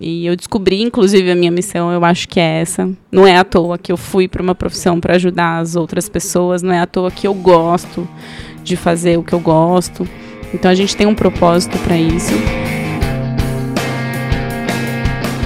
[0.00, 2.90] E eu descobri, inclusive, a minha missão, eu acho que é essa.
[3.12, 6.62] Não é à toa que eu fui para uma profissão para ajudar as outras pessoas,
[6.62, 8.08] não é à toa que eu gosto
[8.62, 10.08] de fazer o que eu gosto.
[10.52, 12.32] Então a gente tem um propósito para isso.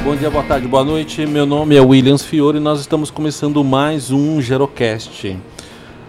[0.02, 1.26] Bom dia, boa tarde, boa noite.
[1.26, 5.36] Meu nome é Williams Fiore e nós estamos começando mais um Gerocast.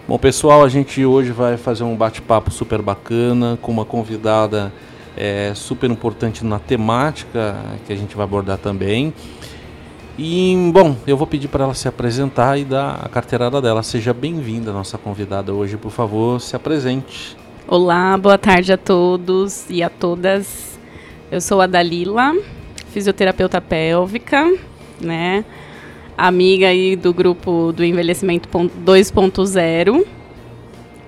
[0.08, 4.72] Bom, pessoal, a gente hoje vai fazer um bate-papo super bacana com uma convidada
[5.16, 7.56] é, super importante na temática
[7.86, 9.12] que a gente vai abordar também.
[10.18, 13.82] E, bom, eu vou pedir para ela se apresentar e dar a carteirada dela.
[13.82, 17.36] Seja bem-vinda, nossa convidada hoje, por favor, se apresente.
[17.66, 20.78] Olá, boa tarde a todos e a todas.
[21.30, 22.34] Eu sou a Dalila,
[22.92, 24.44] fisioterapeuta pélvica,
[25.00, 25.44] né?
[26.18, 30.04] Amiga aí do grupo do envelhecimento 2.0.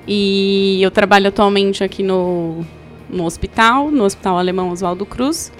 [0.06, 2.64] E eu trabalho atualmente aqui no
[3.12, 5.52] no hospital, no Hospital Alemão Oswaldo Cruz,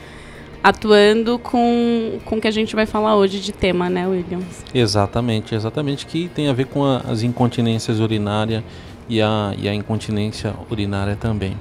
[0.63, 4.65] atuando com, com o que a gente vai falar hoje de tema, né, Williams?
[4.75, 8.63] Exatamente, exatamente, que tem a ver com a, as incontinências urinárias
[9.09, 11.57] e a, e a incontinência urinária também.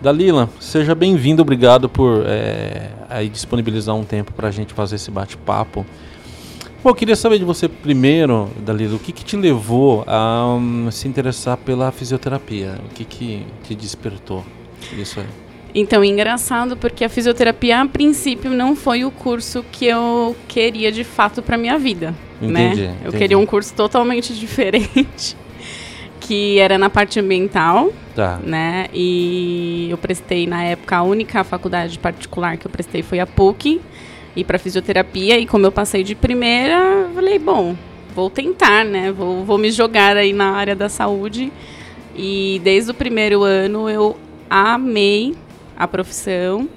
[0.00, 5.10] Dalila, seja bem-vindo, obrigado por é, aí disponibilizar um tempo para a gente fazer esse
[5.10, 5.86] bate-papo.
[6.84, 10.90] Bom, eu queria saber de você primeiro, Dalila, o que, que te levou a um,
[10.90, 12.78] se interessar pela fisioterapia?
[12.84, 14.44] O que, que te despertou?
[14.92, 15.26] Isso aí.
[15.74, 21.04] Então, engraçado porque a fisioterapia, a princípio, não foi o curso que eu queria de
[21.04, 22.14] fato para minha vida.
[22.40, 22.94] Entendi, né?
[23.02, 23.18] Eu entendi.
[23.18, 25.36] queria um curso totalmente diferente,
[26.18, 27.92] que era na parte ambiental.
[28.14, 28.40] Tá.
[28.42, 28.86] Né?
[28.94, 33.80] E eu prestei, na época, a única faculdade particular que eu prestei foi a PUC,
[34.36, 35.38] e para fisioterapia.
[35.38, 37.74] E como eu passei de primeira, eu falei, bom,
[38.14, 39.10] vou tentar, né?
[39.10, 41.50] Vou, vou me jogar aí na área da saúde.
[42.14, 44.16] E desde o primeiro ano eu
[44.48, 45.34] amei
[45.76, 46.68] a profissão,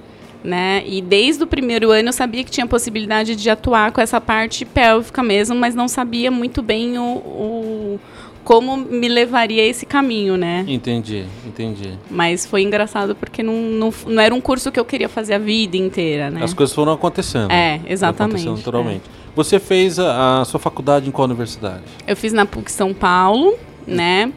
[0.44, 0.84] né?
[0.86, 4.66] E desde o primeiro ano eu sabia que tinha possibilidade de atuar com essa parte
[4.66, 8.00] pélvica mesmo, mas não sabia muito bem o, o
[8.44, 10.66] como me levaria esse caminho, né?
[10.68, 11.94] Entendi, entendi.
[12.10, 15.38] Mas foi engraçado porque não, não, não era um curso que eu queria fazer a
[15.38, 16.44] vida inteira, né?
[16.44, 17.52] As coisas foram acontecendo.
[17.52, 18.38] É, exatamente.
[18.38, 19.04] Acontecendo naturalmente.
[19.06, 19.20] É.
[19.36, 21.84] Você fez a, a, sua faculdade em qual universidade?
[22.08, 23.56] Eu fiz na PUC São Paulo,
[23.86, 24.32] né?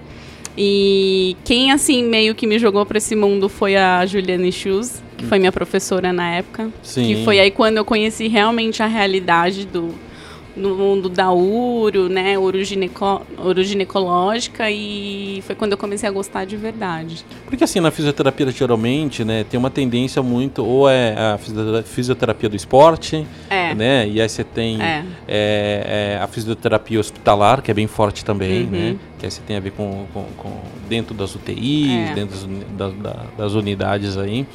[0.57, 5.25] E quem, assim, meio que me jogou para esse mundo foi a Juliane Schultz, que
[5.25, 6.71] foi minha professora na época.
[6.83, 7.07] Sim.
[7.07, 9.95] Que foi aí quando eu conheci realmente a realidade do,
[10.57, 16.57] no mundo da uro, né, urogineco, uroginecológica e foi quando eu comecei a gostar de
[16.57, 17.25] verdade.
[17.47, 22.57] Porque assim, na fisioterapia geralmente, né, tem uma tendência muito, ou é a fisioterapia do
[22.57, 23.75] esporte, é.
[23.75, 25.05] né, e aí você tem é.
[25.27, 28.71] É, é a fisioterapia hospitalar, que é bem forte também, uhum.
[28.71, 32.15] né, que aí você tem a ver com, com, com dentro das UTIs, é.
[32.15, 32.37] dentro
[32.77, 34.47] das, das, das unidades aí.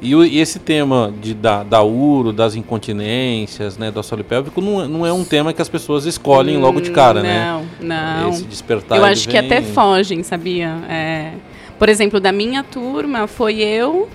[0.00, 4.82] E, e, esse tema de, da, da uro, das incontinências, né, do assoalho pélvico, não,
[4.82, 7.66] é, não é um tema que as pessoas escolhem logo de cara, não, né?
[7.80, 8.30] Não, não.
[8.30, 8.98] Esse despertar.
[8.98, 9.32] Eu acho vem...
[9.32, 10.68] que até fogem, sabia?
[10.88, 11.32] É,
[11.78, 14.08] por exemplo, da minha turma, foi eu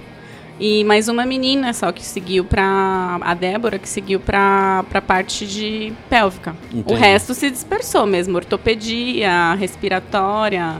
[0.60, 5.48] e mais uma menina só que seguiu para a Débora que seguiu para a parte
[5.48, 6.56] de pélvica.
[6.72, 6.94] Entendi.
[6.94, 10.78] O resto se dispersou mesmo, ortopedia, respiratória,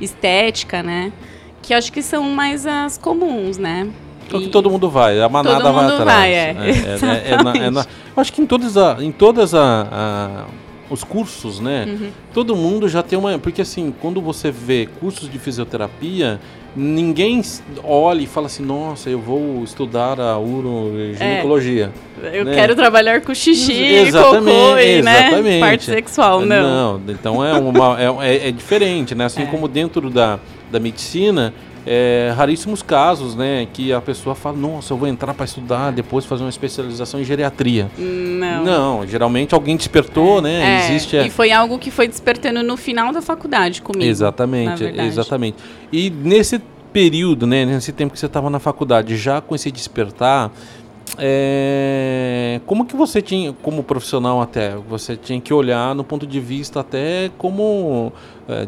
[0.00, 1.12] estética, né?
[1.60, 3.90] Que acho que são mais as comuns, né?
[4.28, 6.04] Então que todo mundo vai, a manada vai atrás.
[6.04, 6.36] Vai, é.
[6.36, 9.88] É, é, é, na, é na, eu acho que em todas, a, em todas a,
[9.90, 10.44] a
[10.90, 11.84] os cursos, né?
[11.86, 12.10] Uhum.
[12.32, 13.38] Todo mundo já tem uma.
[13.38, 16.40] Porque assim, quando você vê cursos de fisioterapia,
[16.74, 17.42] ninguém
[17.82, 21.90] olha e fala assim, nossa, eu vou estudar a uroginecologia.
[22.22, 22.54] É, eu né?
[22.54, 25.26] quero trabalhar com xixi, exatamente, cocô e, né?
[25.26, 25.60] exatamente.
[25.60, 26.98] parte sexual, não.
[26.98, 29.26] Não, então é, uma, é, é, diferente, né?
[29.26, 30.38] Assim como dentro da,
[30.70, 31.52] da medicina,
[31.86, 36.26] é, raríssimos casos, né, que a pessoa fala, nossa, eu vou entrar para estudar, depois
[36.26, 37.90] fazer uma especialização em geriatria.
[37.96, 38.64] Não.
[38.64, 40.42] Não, geralmente alguém despertou, é.
[40.42, 40.60] né?
[40.60, 41.16] É, Existe.
[41.16, 44.04] E foi algo que foi despertando no final da faculdade comigo.
[44.04, 45.56] Exatamente, exatamente.
[45.90, 46.60] E nesse
[46.92, 50.50] período, né, nesse tempo que você estava na faculdade, já com esse despertar,
[51.16, 56.38] é, como que você tinha, como profissional até, você tinha que olhar no ponto de
[56.38, 58.12] vista até como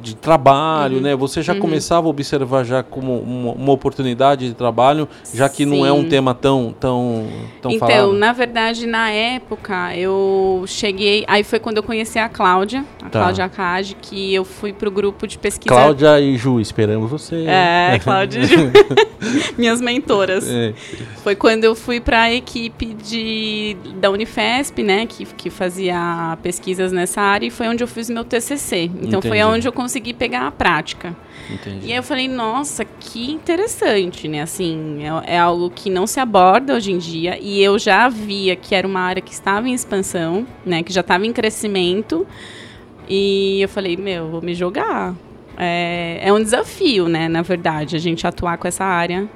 [0.00, 1.02] de trabalho, uhum.
[1.02, 1.16] né?
[1.16, 1.60] Você já uhum.
[1.60, 5.70] começava a observar já como uma, uma, oportunidade de trabalho, já que Sim.
[5.70, 7.26] não é um tema tão tão
[7.62, 8.12] tão Então, falado.
[8.12, 13.20] na verdade, na época eu cheguei, aí foi quando eu conheci a Cláudia, a tá.
[13.20, 15.74] Cláudia Acage, que eu fui pro grupo de pesquisa.
[15.74, 17.46] Cláudia e Ju, esperamos você.
[17.46, 18.70] É, Cláudia e Ju.
[19.56, 20.46] Minhas mentoras.
[20.46, 20.74] É.
[21.22, 26.92] Foi quando eu fui para a equipe de da Unifesp, né, que, que fazia pesquisas
[26.92, 28.84] nessa área e foi onde eu fiz meu TCC.
[28.84, 29.28] Então Entendi.
[29.28, 31.16] foi onde eu consegui pegar a prática.
[31.48, 31.86] Entendi.
[31.86, 34.42] E aí eu falei, nossa, que interessante, né?
[34.42, 38.54] Assim, é, é, algo que não se aborda hoje em dia e eu já via
[38.54, 42.26] que era uma área que estava em expansão, né, que já estava em crescimento.
[43.08, 45.14] E eu falei, meu, vou me jogar.
[45.56, 49.28] É, é um desafio, né, na verdade, a gente atuar com essa área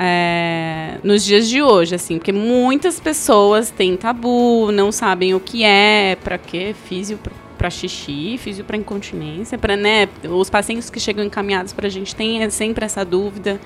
[0.00, 5.64] é, nos dias de hoje, assim, porque muitas pessoas têm tabu, não sabem o que
[5.64, 7.18] é, para quê, físio
[7.58, 12.14] para xixi, físio para incontinência, para né, os pacientes que chegam encaminhados para a gente
[12.14, 13.60] têm sempre essa dúvida.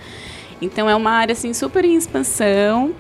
[0.60, 2.94] Então é uma área assim super em expansão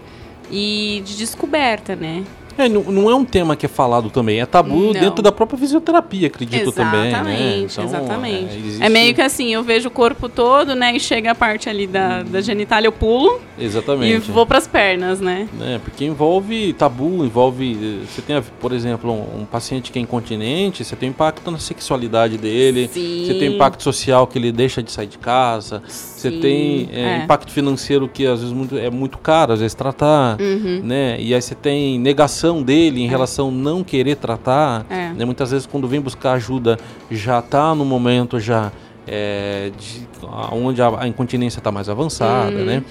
[0.50, 2.24] e de descoberta, né?
[2.58, 4.92] É, não, não, é um tema que é falado também, é tabu não.
[4.92, 7.38] dentro da própria fisioterapia, acredito exatamente, também.
[7.38, 7.58] Né?
[7.58, 8.54] Então, exatamente.
[8.54, 8.82] É, existe...
[8.82, 10.94] é, meio que assim, eu vejo o corpo todo, né?
[10.94, 13.40] E chega a parte ali da, da genitália, eu pulo.
[13.58, 14.28] Exatamente.
[14.28, 15.48] E vou para as pernas, né?
[15.60, 18.00] É, porque envolve tabu, envolve.
[18.08, 22.36] Você tem, por exemplo, um, um, paciente que é incontinente, você tem impacto na sexualidade
[22.38, 23.24] dele, Sim.
[23.26, 26.20] você tem impacto social que ele deixa de sair de casa, Sim.
[26.20, 27.24] você tem é, é.
[27.24, 30.80] impacto financeiro que às vezes muito, é muito caro, às vezes tratar, uhum.
[30.82, 31.16] né?
[31.20, 33.08] E aí você tem negação dele em é.
[33.08, 35.12] relação a não querer tratar, é.
[35.12, 35.24] né?
[35.24, 36.78] muitas vezes quando vem buscar ajuda
[37.10, 38.72] já está no momento já
[39.06, 40.08] é, de,
[40.50, 42.64] onde a, a incontinência está mais avançada, hum.
[42.64, 42.84] né?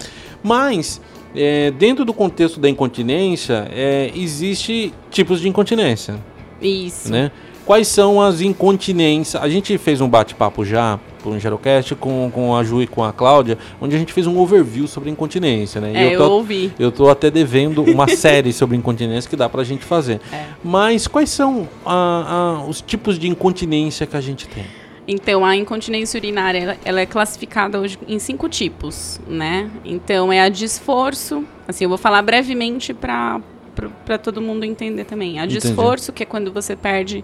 [0.44, 1.02] Mas
[1.36, 6.16] é, dentro do contexto da incontinência é, existe tipos de incontinência.
[6.62, 7.12] Isso.
[7.12, 7.32] Né?
[7.72, 9.42] Quais são as incontinências?
[9.42, 13.02] A gente fez um bate-papo já por um Gerocast com, com a Ju e com
[13.02, 15.94] a Cláudia, onde a gente fez um overview sobre incontinência, né?
[15.96, 16.74] É, eu, tô, eu ouvi.
[16.78, 20.20] Eu tô até devendo uma série sobre incontinência que dá pra gente fazer.
[20.34, 20.48] É.
[20.62, 24.66] Mas quais são a, a, os tipos de incontinência que a gente tem?
[25.08, 29.72] Então, a incontinência urinária, ela é classificada hoje em cinco tipos, né?
[29.86, 33.40] Então, é a de esforço, assim, eu vou falar brevemente para
[34.06, 35.40] para todo mundo entender também.
[35.40, 35.74] A de Entendi.
[35.74, 37.24] esforço, que é quando você perde,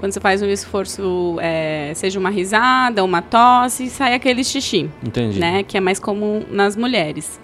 [0.00, 4.88] quando você faz um esforço, é, seja uma risada, uma tosse, sai aquele xixi.
[5.02, 5.38] Entendi.
[5.38, 7.40] Né, que é mais comum nas mulheres.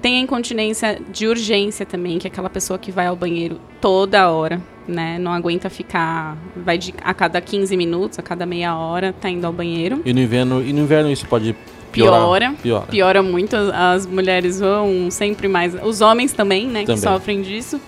[0.00, 4.30] Tem a incontinência de urgência também, que é aquela pessoa que vai ao banheiro toda
[4.30, 5.18] hora, né?
[5.18, 6.36] Não aguenta ficar.
[6.54, 10.02] Vai de, a cada 15 minutos, a cada meia hora, tá indo ao banheiro.
[10.04, 11.56] E no inverno, e no inverno isso pode
[11.90, 12.86] piora, piora.
[12.86, 13.56] Piora muito.
[13.56, 15.74] As mulheres vão sempre mais.
[15.82, 16.80] Os homens também, né?
[16.82, 16.96] Também.
[16.96, 17.80] Que sofrem disso.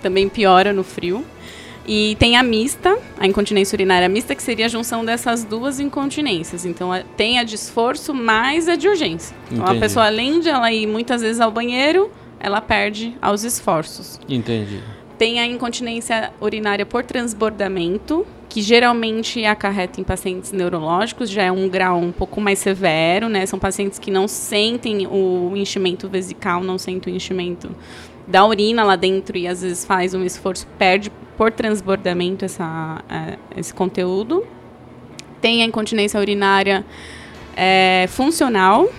[0.00, 1.24] Também piora no frio.
[1.88, 6.66] E tem a mista, a incontinência urinária mista, que seria a junção dessas duas incontinências.
[6.66, 9.34] Então, tem a de esforço mais a de urgência.
[9.46, 9.62] Entendi.
[9.62, 14.20] Então, a pessoa, além de ela ir muitas vezes ao banheiro, ela perde aos esforços.
[14.28, 14.82] Entendi.
[15.16, 21.70] Tem a incontinência urinária por transbordamento, que geralmente acarreta em pacientes neurológicos, já é um
[21.70, 23.46] grau um pouco mais severo, né?
[23.46, 27.74] São pacientes que não sentem o enchimento vesical, não sentem o enchimento
[28.26, 33.38] da urina lá dentro e às vezes faz um esforço, perde por transbordamento essa, é,
[33.56, 34.44] esse conteúdo.
[35.40, 36.84] Tem a incontinência urinária
[37.56, 38.90] é, funcional,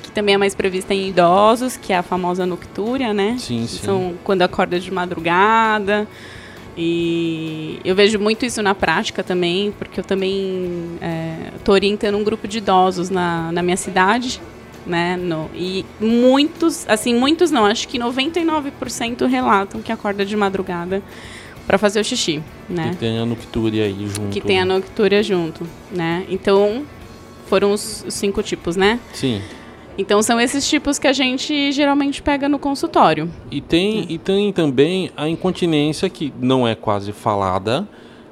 [0.00, 3.34] que também é mais prevista em idosos, que é a famosa noctúria, né?
[3.38, 3.84] Sim, sim.
[3.84, 6.06] São quando acorda de madrugada.
[6.78, 10.96] E eu vejo muito isso na prática também, porque eu também
[11.56, 14.40] estou é, orientando um grupo de idosos na, na minha cidade,
[14.86, 15.16] né?
[15.16, 21.02] No, e muitos, assim, muitos não, acho que 99% relatam que acorda de madrugada
[21.70, 22.90] para fazer o xixi, né?
[22.90, 24.32] Que tem a noctúria aí junto.
[24.32, 26.26] Que tem a noctúria junto, né?
[26.28, 26.84] Então,
[27.46, 28.98] foram os, os cinco tipos, né?
[29.12, 29.40] Sim.
[29.96, 33.30] Então são esses tipos que a gente geralmente pega no consultório.
[33.52, 37.86] E tem, e tem também a incontinência que não é quase falada,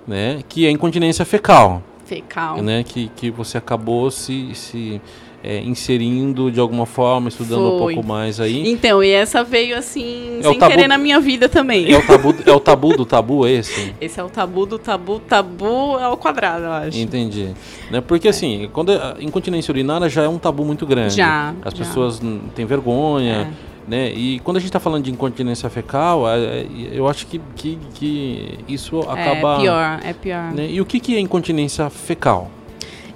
[0.04, 0.42] né?
[0.48, 1.80] Que é a incontinência fecal.
[2.06, 2.60] Fecal.
[2.60, 2.82] Né?
[2.82, 5.00] Que, que você acabou se, se
[5.42, 7.92] é, inserindo de alguma forma, estudando Foi.
[7.92, 8.68] um pouco mais aí.
[8.68, 11.92] Então, e essa veio assim, é sem tabu, querer na minha vida também.
[11.92, 13.94] É o, tabu, é o tabu do tabu esse?
[14.00, 16.98] Esse é o tabu do tabu, tabu é o quadrado, eu acho.
[16.98, 17.50] Entendi.
[17.90, 18.00] Né?
[18.00, 18.30] Porque é.
[18.30, 21.14] assim, quando incontinência urinária já é um tabu muito grande.
[21.14, 21.54] Já.
[21.64, 21.84] As já.
[21.84, 22.20] pessoas
[22.54, 23.52] têm vergonha.
[23.64, 23.68] É.
[23.88, 24.12] Né?
[24.12, 27.78] E quando a gente está falando de incontinência fecal, é, é, eu acho que, que,
[27.94, 29.54] que isso acaba.
[29.54, 30.52] É pior, é pior.
[30.52, 30.70] Né?
[30.70, 32.50] E o que, que é incontinência fecal?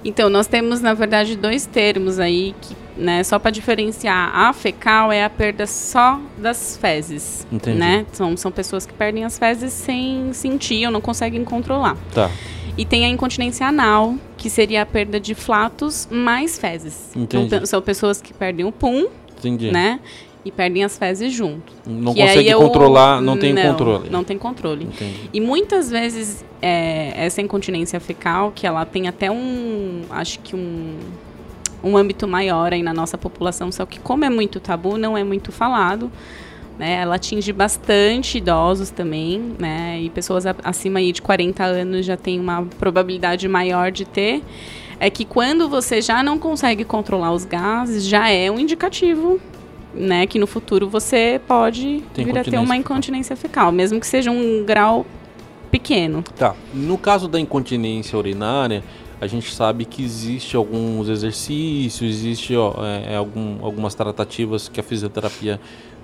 [0.05, 4.35] Então, nós temos, na verdade, dois termos aí, que, né, só para diferenciar.
[4.35, 7.47] A fecal é a perda só das fezes.
[7.51, 7.77] Entendi.
[7.77, 8.05] Né?
[8.11, 11.97] São, são pessoas que perdem as fezes sem sentir ou não conseguem controlar.
[12.13, 12.29] Tá.
[12.77, 17.15] E tem a incontinência anal, que seria a perda de flatos mais fezes.
[17.15, 17.45] Entendi.
[17.45, 19.07] Então, são pessoas que perdem o pum,
[19.37, 19.71] Entendi.
[19.71, 19.99] né?
[20.45, 21.73] E perdem as fezes junto.
[21.85, 24.09] Não consegue eu, controlar, não tem não, controle.
[24.09, 24.85] Não tem controle.
[24.85, 25.29] Entendi.
[25.33, 30.97] E muitas vezes é, essa incontinência fecal, que ela tem até um, acho que um,
[31.83, 35.23] um âmbito maior aí na nossa população, só que como é muito tabu, não é
[35.23, 36.11] muito falado.
[36.77, 37.01] né?
[37.01, 39.99] Ela atinge bastante idosos também, né?
[40.01, 44.43] E pessoas acima aí de 40 anos já tem uma probabilidade maior de ter.
[44.99, 49.39] É que quando você já não consegue controlar os gases, já é um indicativo
[49.93, 54.07] né, que no futuro você pode Tem vir a ter uma incontinência fecal, mesmo que
[54.07, 55.05] seja um grau
[55.71, 56.23] pequeno.
[56.37, 56.55] Tá.
[56.73, 58.83] No caso da incontinência urinária,
[59.19, 64.79] a gente sabe que existe alguns exercícios, existe ó, é, é, algum, algumas tratativas que
[64.79, 65.59] a fisioterapia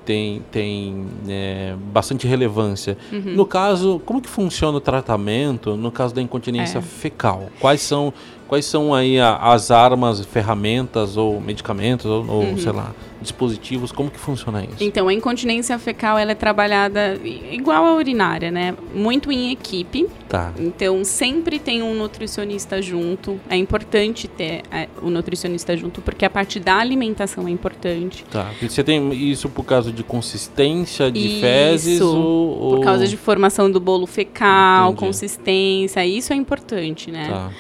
[0.06, 2.98] tem, tem é, bastante relevância.
[3.12, 3.36] Uhum.
[3.36, 6.82] No caso, como que funciona o tratamento no caso da incontinência é.
[6.82, 7.50] fecal?
[7.60, 8.14] Quais são,
[8.50, 12.58] quais são aí a, as armas, ferramentas ou medicamentos ou, ou uhum.
[12.58, 14.84] sei lá, dispositivos, como que funciona isso?
[14.84, 17.20] Então, a incontinência fecal ela é trabalhada
[17.52, 18.76] igual a urinária, né?
[18.94, 20.08] Muito em equipe.
[20.28, 20.52] Tá.
[20.58, 23.40] Então, sempre tem um nutricionista junto.
[23.50, 28.26] É importante ter é, o nutricionista junto, porque a parte da alimentação é importante.
[28.32, 28.52] Tá.
[28.62, 33.70] Você tem isso por causa de consistência de isso, fezes ou, por causa de formação
[33.70, 35.06] do bolo fecal, Entendi.
[35.06, 37.28] consistência, isso é importante, né?
[37.30, 37.52] Tá.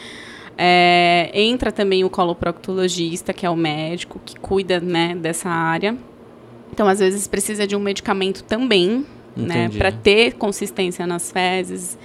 [0.61, 5.95] É, entra também o coloproctologista, que é o médico que cuida né, dessa área.
[6.69, 9.05] Então, às vezes, precisa de um medicamento também,
[9.37, 11.97] né, para ter consistência nas fezes.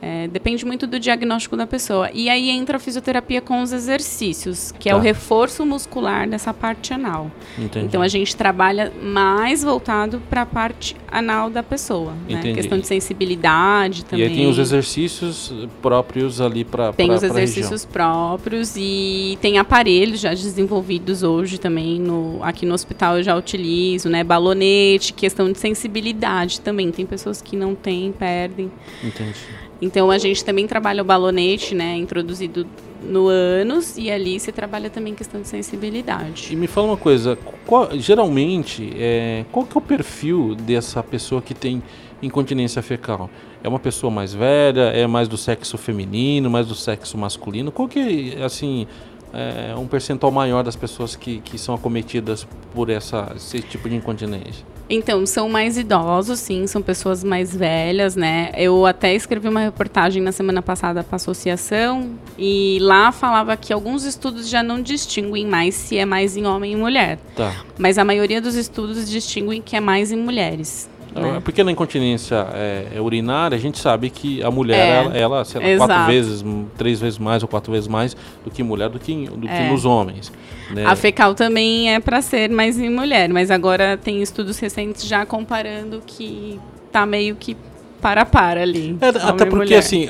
[0.00, 2.10] É, depende muito do diagnóstico da pessoa.
[2.12, 4.94] E aí entra a fisioterapia com os exercícios, que tá.
[4.94, 5.04] é o tá.
[5.04, 7.30] reforço muscular dessa parte anal.
[7.58, 7.86] Entendi.
[7.86, 12.12] Então a gente trabalha mais voltado para a parte anal da pessoa.
[12.28, 12.54] Né?
[12.54, 14.26] Questão de sensibilidade também.
[14.26, 19.58] E aí tem os exercícios próprios ali para Tem pra, os exercícios próprios e tem
[19.58, 21.98] aparelhos já desenvolvidos hoje também.
[21.98, 24.22] No, aqui no hospital eu já utilizo, né?
[24.22, 26.90] Balonete, questão de sensibilidade também.
[26.92, 28.70] Tem pessoas que não têm, perdem.
[29.02, 29.34] Entendi.
[29.80, 32.66] Então a gente também trabalha o balonete, né, introduzido
[33.02, 36.48] no ânus e ali se trabalha também questão de sensibilidade.
[36.52, 41.42] E me fala uma coisa, qual, geralmente, é, qual que é o perfil dessa pessoa
[41.42, 41.82] que tem
[42.22, 43.28] incontinência fecal?
[43.62, 47.70] É uma pessoa mais velha, é mais do sexo feminino, mais do sexo masculino?
[47.70, 48.86] Qual que é, assim,
[49.32, 53.96] é, um percentual maior das pessoas que, que são acometidas por essa, esse tipo de
[53.96, 54.64] incontinência?
[54.88, 58.52] Então, são mais idosos, sim, são pessoas mais velhas, né?
[58.56, 63.72] Eu até escrevi uma reportagem na semana passada para a associação e lá falava que
[63.72, 67.18] alguns estudos já não distinguem mais se é mais em homem e mulher.
[67.34, 67.64] Tá.
[67.76, 70.88] Mas a maioria dos estudos distinguem que é mais em mulheres.
[71.20, 71.40] Né?
[71.44, 75.44] Porque na incontinência é, é, urinária, a gente sabe que a mulher, é, ela, ela
[75.44, 76.44] sei lá, quatro vezes,
[76.76, 79.64] três vezes mais ou quatro vezes mais do que mulher, do que, do é.
[79.64, 80.32] que nos homens.
[80.70, 80.84] Né?
[80.84, 85.24] A fecal também é para ser mais em mulher, mas agora tem estudos recentes já
[85.24, 87.56] comparando que tá meio que
[88.00, 88.96] para para ali.
[89.00, 89.78] É, até porque mulher.
[89.78, 90.08] assim,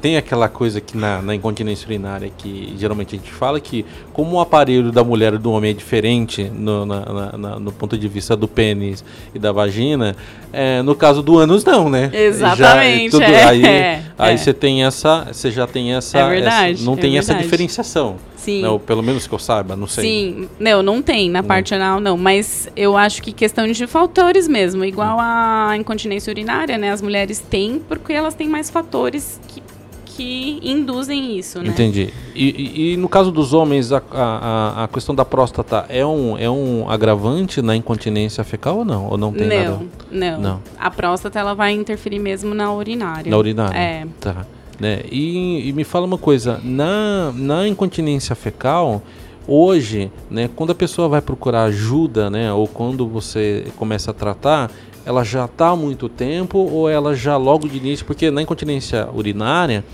[0.00, 4.36] tem aquela coisa que na, na, incontinência urinária que geralmente a gente fala que como
[4.36, 8.08] o aparelho da mulher e do homem é diferente no, na, na, no ponto de
[8.08, 9.04] vista do pênis
[9.34, 10.16] e da vagina,
[10.52, 12.10] é, no caso do ânus não, né?
[12.12, 13.04] Exatamente.
[13.04, 16.72] Já, tudo, é, aí é, aí você tem essa, você já tem essa, é verdade,
[16.74, 18.16] essa não tem é essa diferenciação.
[18.48, 18.62] Sim.
[18.62, 20.04] Não, pelo menos que eu saiba, não sei.
[20.04, 22.16] Sim, não, não tem na parte anal, não.
[22.16, 24.82] Mas eu acho que questão de fatores mesmo.
[24.86, 26.90] Igual a incontinência urinária, né?
[26.90, 29.62] As mulheres têm, porque elas têm mais fatores que,
[30.06, 31.68] que induzem isso, né?
[31.68, 32.08] Entendi.
[32.34, 36.38] E, e, e no caso dos homens, a, a, a, questão da próstata é um,
[36.38, 39.08] é um agravante na incontinência fecal ou não?
[39.08, 39.86] Ou não tem não, nada?
[40.10, 40.62] Não, não.
[40.78, 43.30] A próstata, ela vai interferir mesmo na urinária.
[43.30, 43.76] Na urinária?
[43.76, 44.06] É.
[44.18, 44.46] Tá.
[44.80, 45.00] Né?
[45.10, 49.02] E, e, me fala uma coisa, na, na incontinência fecal,
[49.46, 54.70] hoje, né, quando a pessoa vai procurar ajuda, né, ou quando você começa a tratar,
[55.04, 59.08] ela já está há muito tempo ou ela já logo de início, porque na incontinência
[59.12, 59.84] urinária,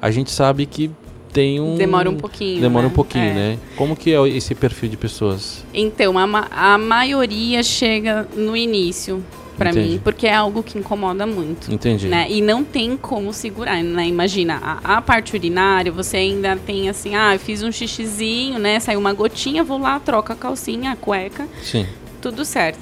[0.00, 0.90] a gente sabe que
[1.32, 2.92] tem um demora um pouquinho demora né?
[2.92, 3.32] um pouquinho é.
[3.32, 9.24] né como que é esse perfil de pessoas então a, a maioria chega no início
[9.62, 11.72] para mim, porque é algo que incomoda muito.
[11.72, 12.08] Entendi.
[12.08, 12.26] Né?
[12.28, 14.06] E não tem como segurar, né?
[14.06, 18.80] Imagina, a, a, parte urinária, você ainda tem assim, ah, eu fiz um xixizinho, né?
[18.80, 21.46] Saiu uma gotinha, vou lá, troca a calcinha, a cueca.
[21.62, 21.86] Sim.
[22.20, 22.80] Tudo certo.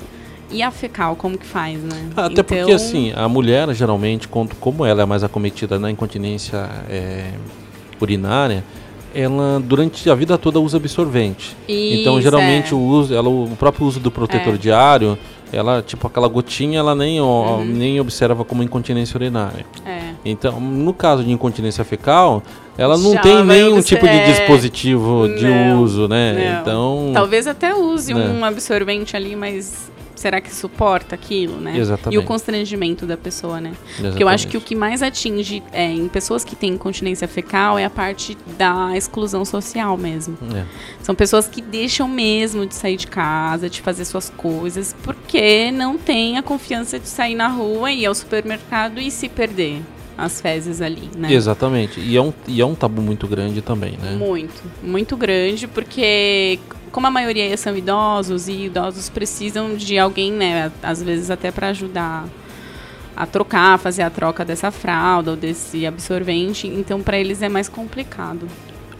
[0.51, 2.11] E a fecal, como que faz, né?
[2.17, 2.45] Ah, até então...
[2.45, 7.31] porque, assim, a mulher, geralmente, como ela é mais acometida na incontinência é,
[8.01, 8.65] urinária,
[9.15, 11.57] ela durante a vida toda usa absorvente.
[11.69, 12.77] Isso, então geralmente é.
[12.77, 14.59] o uso, ela, o próprio uso do protetor é.
[14.59, 15.19] diário,
[15.53, 17.65] ela tipo aquela gotinha, ela nem uhum.
[17.65, 19.67] nem observa como incontinência urinária.
[19.85, 20.11] É.
[20.25, 22.43] Então, no caso de incontinência fecal,
[22.77, 25.47] ela não Já tem nenhum tipo de dispositivo de
[25.79, 26.33] uso, né?
[26.33, 26.61] Não.
[26.61, 28.29] Então, talvez até use né?
[28.29, 29.90] um absorvente ali, mas
[30.21, 31.79] será que suporta aquilo, né?
[31.79, 32.15] Exatamente.
[32.15, 33.71] E o constrangimento da pessoa, né?
[33.71, 34.11] Exatamente.
[34.11, 37.79] Porque eu acho que o que mais atinge é, em pessoas que têm incontinência fecal
[37.79, 40.37] é a parte da exclusão social mesmo.
[40.55, 40.65] É.
[41.03, 45.97] São pessoas que deixam mesmo de sair de casa, de fazer suas coisas, porque não
[45.97, 49.81] tem a confiança de sair na rua e ir ao supermercado e se perder
[50.21, 51.33] as fezes ali, né?
[51.33, 52.01] Exatamente.
[52.01, 54.13] E é um, e é um tabu muito grande também, né?
[54.17, 56.59] Muito, muito grande, porque
[56.93, 61.69] como a maioria são idosos e idosos precisam de alguém, né, às vezes até para
[61.69, 62.27] ajudar
[63.17, 67.69] a trocar, fazer a troca dessa fralda ou desse absorvente, então para eles é mais
[67.69, 68.47] complicado.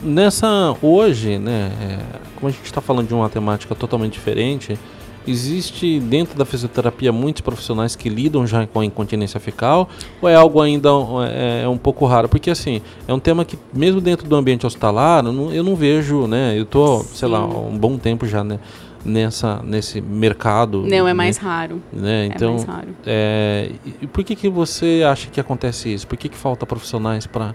[0.03, 4.79] Nessa hoje, né, é, como a gente está falando de uma temática totalmente diferente,
[5.27, 9.89] Existe dentro da fisioterapia muitos profissionais que lidam já com a incontinência fecal
[10.21, 10.89] ou é algo ainda
[11.31, 12.29] é, é um pouco raro?
[12.29, 15.77] Porque assim, é um tema que mesmo dentro do ambiente hospitalar, eu não, eu não
[15.77, 16.59] vejo, né?
[16.59, 18.59] Eu tô, sei lá, um bom tempo já, né?
[19.05, 20.85] nessa nesse mercado.
[20.87, 21.49] Não, é mais né?
[21.49, 21.83] raro.
[21.93, 22.27] Né?
[22.27, 22.89] Então, é mais raro.
[23.07, 26.07] É, e por que, que você acha que acontece isso?
[26.07, 27.55] Por que, que falta profissionais para.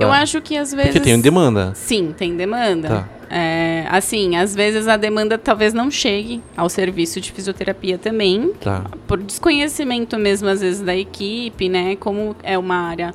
[0.00, 0.92] Eu acho que às vezes.
[0.92, 1.72] Porque tem demanda.
[1.74, 2.88] Sim, tem demanda.
[2.88, 3.08] Tá.
[3.30, 8.52] É, assim, às vezes a demanda talvez não chegue ao serviço de fisioterapia também.
[8.60, 8.84] Tá.
[9.06, 11.96] Por desconhecimento mesmo, às vezes, da equipe, né?
[11.96, 13.14] Como é uma área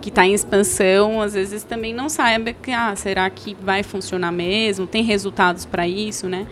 [0.00, 4.30] que está em expansão, às vezes também não sabe que, ah, será que vai funcionar
[4.30, 4.86] mesmo?
[4.86, 6.46] Tem resultados para isso, né?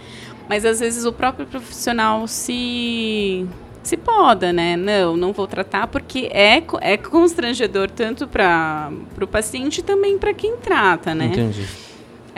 [0.48, 3.46] Mas às vezes o próprio profissional se
[3.82, 4.76] se poda, né?
[4.76, 10.34] Não, não vou tratar porque é, é constrangedor tanto para o paciente e também para
[10.34, 11.26] quem trata, né?
[11.26, 11.85] Entendi.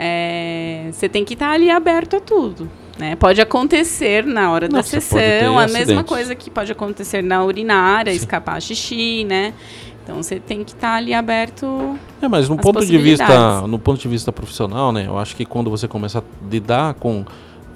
[0.01, 2.71] É, você tem que estar tá ali aberto a tudo.
[2.97, 3.17] Né?
[3.17, 8.11] Pode acontecer na hora Nossa, da sessão, a mesma coisa que pode acontecer na urinária,
[8.11, 8.17] Sim.
[8.17, 9.53] escapar xixi, né?
[10.03, 11.97] Então você tem que estar tá ali aberto.
[12.21, 15.05] É, mas no ponto de vista, no ponto de vista profissional, né?
[15.05, 17.25] Eu acho que quando você começa a lidar com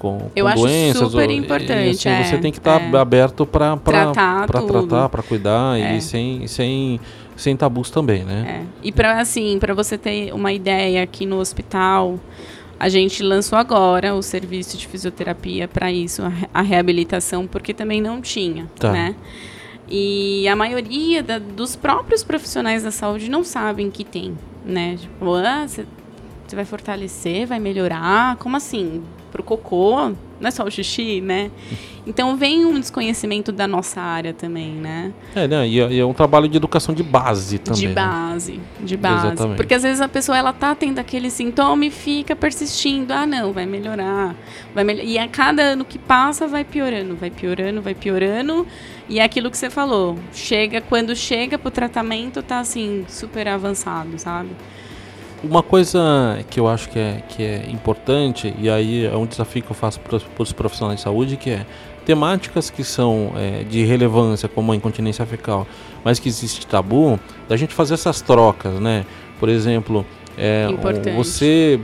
[0.04, 1.02] com, com eu doenças.
[1.02, 2.08] Acho super importante.
[2.08, 3.00] Assim, é, você tem que estar tá é.
[3.00, 5.96] aberto para tratar, tratar para cuidar é.
[5.96, 7.00] e sem, sem,
[7.36, 8.62] sem tabus também, né?
[8.62, 8.66] É.
[8.82, 12.18] E para assim, para você ter uma ideia aqui no hospital,
[12.78, 16.22] a gente lançou agora o serviço de fisioterapia para isso,
[16.52, 18.92] a, reabilitação, porque também não tinha, tá.
[18.92, 19.14] né?
[19.88, 24.96] E a maioria da, dos próprios profissionais da saúde não sabem que tem, né?
[24.96, 25.86] Tipo, ah, você
[26.54, 29.02] vai fortalecer, vai melhorar, como assim?
[29.34, 30.12] pro cocô,
[30.44, 31.50] não é só o xixi, né?
[32.06, 35.10] Então vem um desconhecimento da nossa área também, né?
[35.34, 35.66] É, né?
[35.66, 37.80] E é, é um trabalho de educação de base também.
[37.80, 37.94] De né?
[37.94, 38.60] base, né?
[38.80, 39.26] de base.
[39.28, 39.56] Exatamente.
[39.56, 43.10] Porque às vezes a pessoa ela tá tendo aquele sintoma e fica persistindo.
[43.12, 44.36] Ah, não, vai melhorar.
[44.74, 48.66] Vai mel e a cada ano que passa vai piorando, vai piorando, vai piorando.
[49.08, 50.18] E é aquilo que você falou.
[50.32, 54.50] Chega, quando chega pro tratamento, tá assim, super avançado, sabe?
[55.48, 59.62] Uma coisa que eu acho que é, que é importante, e aí é um desafio
[59.62, 61.66] que eu faço para os profissionais de saúde, que é
[62.04, 65.66] temáticas que são é, de relevância, como a incontinência fecal,
[66.04, 69.04] mas que existe tabu, da gente fazer essas trocas, né?
[69.40, 70.04] Por exemplo,
[70.36, 70.68] é,
[71.14, 71.80] você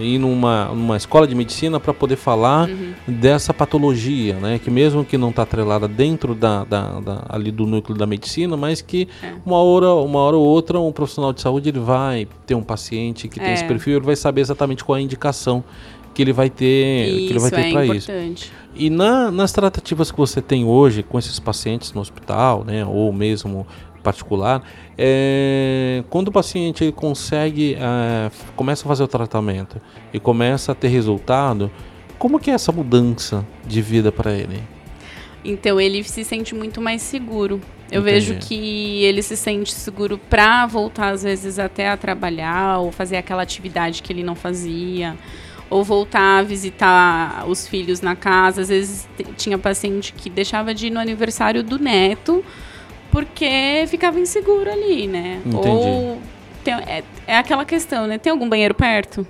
[0.00, 2.92] ir numa, numa escola de medicina para poder falar uhum.
[3.06, 4.58] dessa patologia, né?
[4.58, 8.56] Que mesmo que não está atrelada dentro da, da, da, ali do núcleo da medicina,
[8.56, 9.34] mas que é.
[9.44, 13.28] uma hora, uma hora ou outra um profissional de saúde ele vai ter um paciente
[13.28, 13.44] que é.
[13.44, 13.68] tem esse é.
[13.68, 15.64] perfil, ele vai saber exatamente qual é a indicação
[16.12, 18.10] que ele vai ter, isso, que ele vai ter é para isso.
[18.74, 23.12] E na, nas tratativas que você tem hoje com esses pacientes no hospital, né, ou
[23.12, 23.66] mesmo
[24.00, 24.62] particular,
[24.96, 29.80] é, quando o paciente ele consegue, é, começa a fazer o tratamento
[30.12, 31.70] e começa a ter resultado,
[32.18, 34.60] como que é essa mudança de vida para ele?
[35.44, 37.60] Então ele se sente muito mais seguro.
[37.90, 38.26] Eu Entendi.
[38.26, 43.16] vejo que ele se sente seguro para voltar às vezes até a trabalhar ou fazer
[43.16, 45.16] aquela atividade que ele não fazia
[45.68, 48.62] ou voltar a visitar os filhos na casa.
[48.62, 52.44] Às vezes tinha paciente que deixava de ir no aniversário do neto
[53.10, 55.40] porque ficava inseguro ali, né?
[55.44, 55.68] Entendi.
[55.68, 56.18] Ou
[56.62, 58.18] tem, é, é aquela questão, né?
[58.18, 59.26] Tem algum banheiro perto?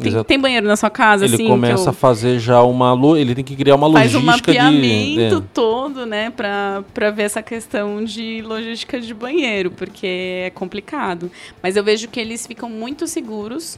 [0.00, 1.42] Tem, tem, banheiro na sua casa, ele assim?
[1.42, 1.90] Ele começa eu...
[1.90, 2.96] a fazer já uma...
[3.18, 5.48] Ele tem que criar uma Faz logística Faz um mapeamento de, é.
[5.52, 6.30] todo, né?
[6.30, 11.30] Pra, pra ver essa questão de logística de banheiro, porque é complicado.
[11.60, 13.76] Mas eu vejo que eles ficam muito seguros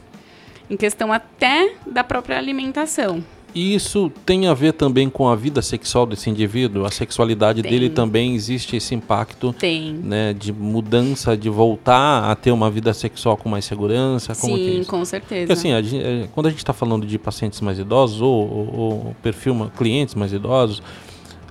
[0.69, 3.25] em questão até da própria alimentação.
[3.55, 6.85] E isso tem a ver também com a vida sexual desse indivíduo?
[6.85, 7.71] A sexualidade tem.
[7.71, 9.93] dele também existe esse impacto tem.
[9.93, 14.35] Né, de mudança, de voltar a ter uma vida sexual com mais segurança?
[14.35, 15.41] Como Sim, é com certeza.
[15.47, 18.31] Porque, assim, a gente, é, quando a gente está falando de pacientes mais idosos ou,
[18.31, 20.83] ou, ou perfil clientes mais idosos,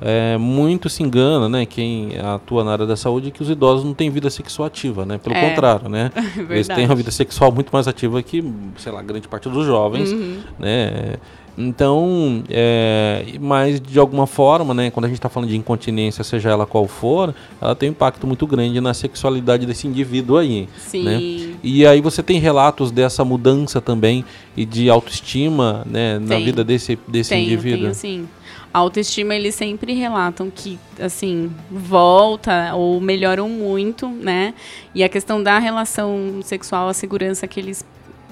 [0.02, 3.94] é, muito se engana, né, quem atua na área da saúde, que os idosos não
[3.94, 5.18] têm vida sexual ativa, né?
[5.18, 5.50] Pelo é.
[5.50, 6.12] contrário, né?
[6.50, 8.44] Eles têm uma vida sexual muito mais ativa que,
[8.78, 10.40] sei lá, grande parte dos jovens, uhum.
[10.58, 11.18] né?
[11.62, 16.50] Então, é, mas de alguma forma, né, quando a gente está falando de incontinência, seja
[16.50, 20.70] ela qual for, ela tem um impacto muito grande na sexualidade desse indivíduo aí.
[20.78, 21.04] Sim.
[21.04, 21.58] Né?
[21.62, 24.24] E aí você tem relatos dessa mudança também
[24.56, 27.82] e de autoestima né, na vida desse, desse tenho, indivíduo?
[27.82, 28.28] Tenho, sim.
[28.74, 34.54] A autoestima, eles sempre relatam que, assim, volta ou melhoram muito, né?
[34.94, 37.84] E a questão da relação sexual, a segurança que eles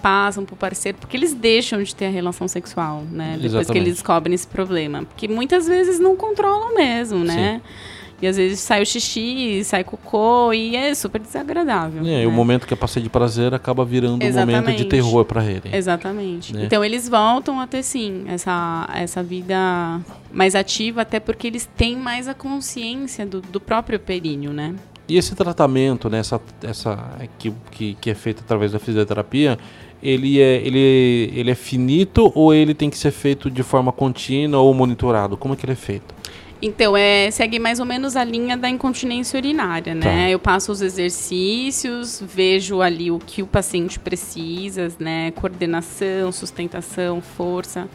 [0.02, 3.34] passam pro parceiro, porque eles deixam de ter a relação sexual, né?
[3.34, 3.72] Depois Exatamente.
[3.72, 5.04] que eles descobrem esse problema.
[5.04, 7.62] Porque muitas vezes não controlam mesmo, né?
[7.64, 7.98] Sim.
[8.20, 12.02] E às vezes sai o xixi, sai cocô e é super desagradável.
[12.02, 12.24] É, né?
[12.24, 14.58] E o momento que é passeio de prazer acaba virando Exatamente.
[14.58, 15.70] um momento de terror para ele.
[15.72, 16.54] Exatamente.
[16.54, 16.66] Né?
[16.66, 21.96] Então eles voltam a ter sim essa, essa vida mais ativa, até porque eles têm
[21.96, 24.74] mais a consciência do, do próprio períneo, né?
[25.08, 26.98] E esse tratamento, né, essa, essa
[27.40, 29.58] que, que, que é feito através da fisioterapia,
[30.02, 34.62] ele é, ele, ele é finito ou ele tem que ser feito de forma contínua
[34.62, 35.36] ou monitorado?
[35.36, 36.16] Como é que ele é feito?
[36.60, 40.26] Então, é, segue mais ou menos a linha da incontinência urinária, né?
[40.26, 40.30] Tá.
[40.30, 45.32] Eu passo os exercícios, vejo ali o que o paciente precisa, né?
[45.32, 47.88] Coordenação, sustentação, força.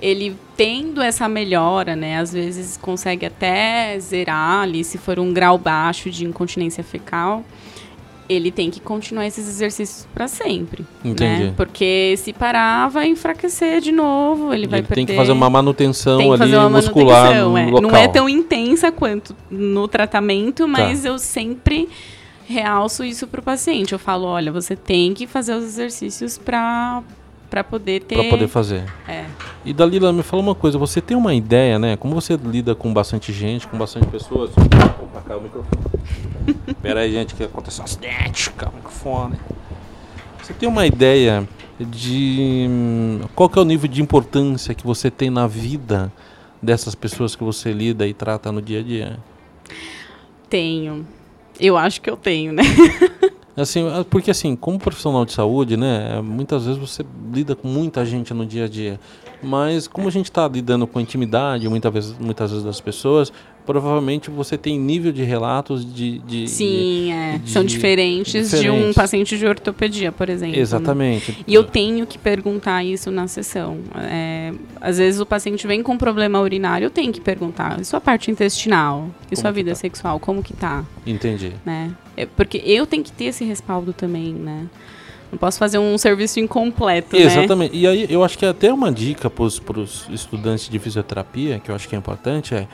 [0.00, 2.18] Ele tendo essa melhora, né?
[2.18, 7.44] Às vezes consegue até zerar ali, se for um grau baixo de incontinência fecal
[8.28, 10.84] ele tem que continuar esses exercícios para sempre.
[11.04, 11.44] Entendi.
[11.44, 11.54] Né?
[11.56, 14.94] Porque se parar, vai enfraquecer de novo, ele, ele vai perder.
[14.94, 17.66] Tem que fazer uma manutenção ali uma muscular manutenção, no é.
[17.66, 17.90] local.
[17.90, 21.08] Não é tão intensa quanto no tratamento, mas tá.
[21.08, 21.88] eu sempre
[22.46, 23.92] realço isso para o paciente.
[23.92, 27.02] Eu falo, olha, você tem que fazer os exercícios para
[27.54, 28.16] para poder ter.
[28.16, 28.82] Para poder fazer.
[29.06, 29.26] É.
[29.64, 30.76] E Dalila, me fala uma coisa.
[30.76, 31.96] Você tem uma ideia, né?
[31.96, 34.50] Como você lida com bastante gente, com bastante pessoas?
[35.00, 35.84] Opa, caiu o microfone.
[36.82, 38.50] Pera aí, gente, que aconteceu um acidente.
[38.50, 39.36] Caiu o microfone.
[40.42, 45.08] Você tem uma ideia de hum, qual que é o nível de importância que você
[45.08, 46.12] tem na vida
[46.60, 49.18] dessas pessoas que você lida e trata no dia a dia?
[50.50, 51.06] Tenho.
[51.60, 52.64] Eu acho que eu tenho, né?
[53.56, 58.04] Assim, é, porque assim, como profissional de saúde, né, muitas vezes você lida com muita
[58.04, 58.98] gente no dia a dia.
[59.42, 63.32] Mas como a gente está lidando com a intimidade, muitas vezes, muitas vezes das pessoas,
[63.64, 66.18] provavelmente você tem nível de relatos de.
[66.20, 67.38] de Sim, é.
[67.38, 70.58] De, São diferentes, diferentes, de um paciente de ortopedia, por exemplo.
[70.58, 71.32] Exatamente.
[71.32, 71.38] Né?
[71.46, 73.78] E eu tenho que perguntar isso na sessão.
[73.96, 77.80] É, às vezes o paciente vem com problema urinário, eu tenho que perguntar.
[77.80, 79.08] E sua parte intestinal?
[79.30, 79.76] E sua vida tá?
[79.76, 80.20] sexual?
[80.20, 80.84] Como que tá?
[81.06, 81.52] Entendi.
[81.64, 81.92] Né?
[82.16, 84.66] É, porque eu tenho que ter esse respaldo também, né?
[85.32, 87.72] Não posso fazer um serviço incompleto, Exatamente.
[87.72, 87.80] Né?
[87.80, 91.74] E aí eu acho que até uma dica para os estudantes de fisioterapia, que eu
[91.74, 92.68] acho que é importante, é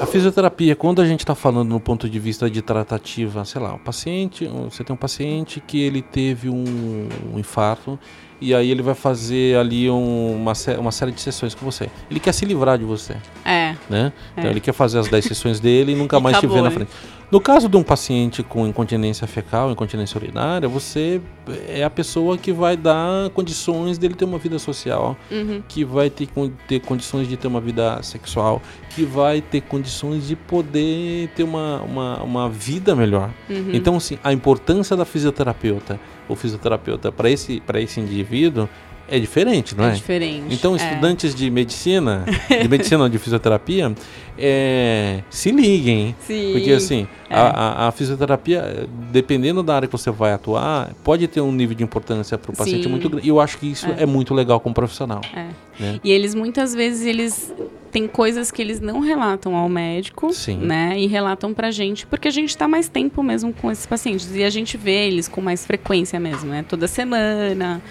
[0.00, 3.74] a fisioterapia, quando a gente está falando no ponto de vista de tratativa, sei lá,
[3.74, 7.98] o paciente, você tem um paciente que ele teve um, um infarto
[8.40, 11.90] e aí ele vai fazer ali um, uma, uma série de sessões com você.
[12.10, 13.14] Ele quer se livrar de você.
[13.44, 13.76] É.
[13.90, 14.10] Né?
[14.32, 14.50] Então é.
[14.50, 16.70] ele quer fazer as 10 sessões dele e nunca e mais acabou, te ver na
[16.70, 16.90] frente.
[17.30, 21.20] No caso de um paciente com incontinência fecal, incontinência urinária, você
[21.68, 25.62] é a pessoa que vai dar condições dele ter uma vida social, uhum.
[25.68, 26.28] que vai ter,
[26.66, 31.80] ter condições de ter uma vida sexual, que vai ter condições de poder ter uma,
[31.82, 33.30] uma, uma vida melhor.
[33.48, 33.70] Uhum.
[33.72, 38.68] Então, assim, a importância da fisioterapeuta, o fisioterapeuta para esse, esse indivíduo
[39.10, 39.90] é diferente, não é?
[39.90, 40.54] É diferente.
[40.54, 40.76] Então, é.
[40.76, 43.92] estudantes de medicina, de medicina ou de fisioterapia,
[44.38, 46.14] é, se liguem.
[46.20, 46.52] Sim.
[46.52, 47.34] Porque, assim, é.
[47.34, 51.82] a, a, fisioterapia, dependendo da área que você vai atuar, pode ter um nível de
[51.82, 53.26] importância para o paciente muito grande.
[53.26, 55.20] E eu acho que isso é, é muito legal como profissional.
[55.34, 55.48] É.
[55.78, 56.00] Né?
[56.04, 57.52] E eles, muitas vezes, eles
[57.90, 60.58] têm coisas que eles não relatam ao médico, Sim.
[60.58, 60.98] né?
[60.98, 64.34] E relatam pra gente, porque a gente está mais tempo mesmo com esses pacientes.
[64.34, 66.64] E a gente vê eles com mais frequência mesmo, né?
[66.68, 67.82] Toda semana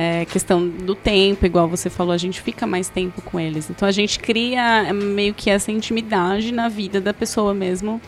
[0.00, 3.68] é, questão do tempo, igual você falou, a gente fica mais tempo com eles.
[3.68, 8.00] Então a gente cria é, meio que essa intimidade na vida da pessoa mesmo.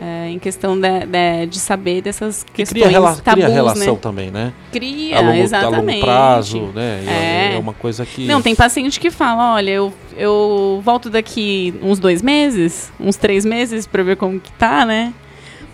[0.00, 3.98] É, em questão de, de, de, saber dessas questões cria rela tabus, cria relação né?
[4.00, 4.52] também, né?
[4.70, 5.88] Cria, a longo, exatamente.
[5.88, 7.04] A longo prazo, né?
[7.06, 7.54] É.
[7.54, 7.58] é.
[7.58, 8.26] uma coisa que...
[8.26, 13.42] Não, tem paciente que fala, olha, eu, eu volto daqui uns dois meses, uns três
[13.46, 15.14] meses para ver como que tá, né?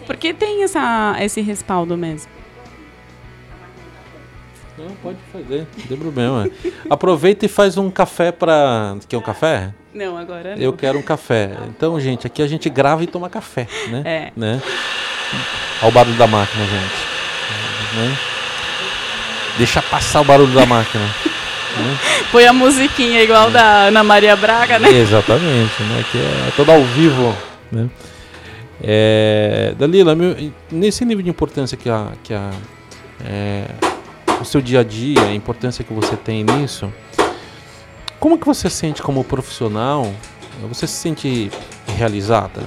[0.06, 2.30] Porque tem essa, esse respaldo mesmo.
[4.78, 6.48] Não, pode fazer, não tem problema.
[6.88, 8.96] Aproveita e faz um café para.
[9.06, 9.72] Quer um café?
[9.94, 10.62] Não, agora não.
[10.62, 11.50] Eu quero um café.
[11.68, 14.02] Então, gente, aqui a gente grava e toma café, né?
[14.04, 14.32] É.
[14.34, 14.62] Né?
[15.82, 17.12] Olha o barulho da máquina, gente.
[17.96, 18.18] Né?
[19.58, 21.04] Deixa passar o barulho da máquina.
[21.04, 21.98] né?
[22.30, 23.50] Põe a musiquinha igual é.
[23.50, 24.88] da Ana Maria Braga, né?
[24.90, 26.04] Exatamente, né?
[26.10, 27.36] Que é toda ao vivo,
[27.70, 27.90] né?
[28.82, 30.34] É, Dalila, meu,
[30.70, 32.50] nesse nível de importância que a, que a
[33.24, 33.66] é,
[34.42, 36.92] o seu dia a dia, a importância que você tem nisso,
[38.20, 40.12] como que você sente como profissional?
[40.68, 41.50] Você se sente
[41.96, 42.62] realizada?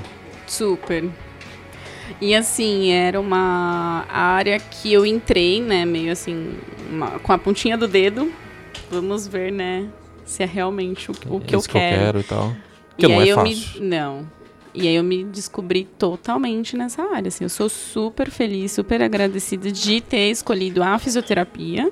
[0.48, 1.06] Super.
[2.20, 6.56] E assim, era uma área que eu entrei, né, meio assim,
[6.90, 8.32] uma, com a pontinha do dedo.
[8.92, 9.88] Vamos ver, né,
[10.26, 11.96] se é realmente o, o que, eu, que quero.
[11.96, 12.56] eu quero e tal.
[12.98, 13.82] Que e não é fácil.
[13.82, 14.28] Me, não.
[14.76, 17.30] E aí eu me descobri totalmente nessa área.
[17.30, 21.92] Assim, eu sou super feliz, super agradecida de ter escolhido a fisioterapia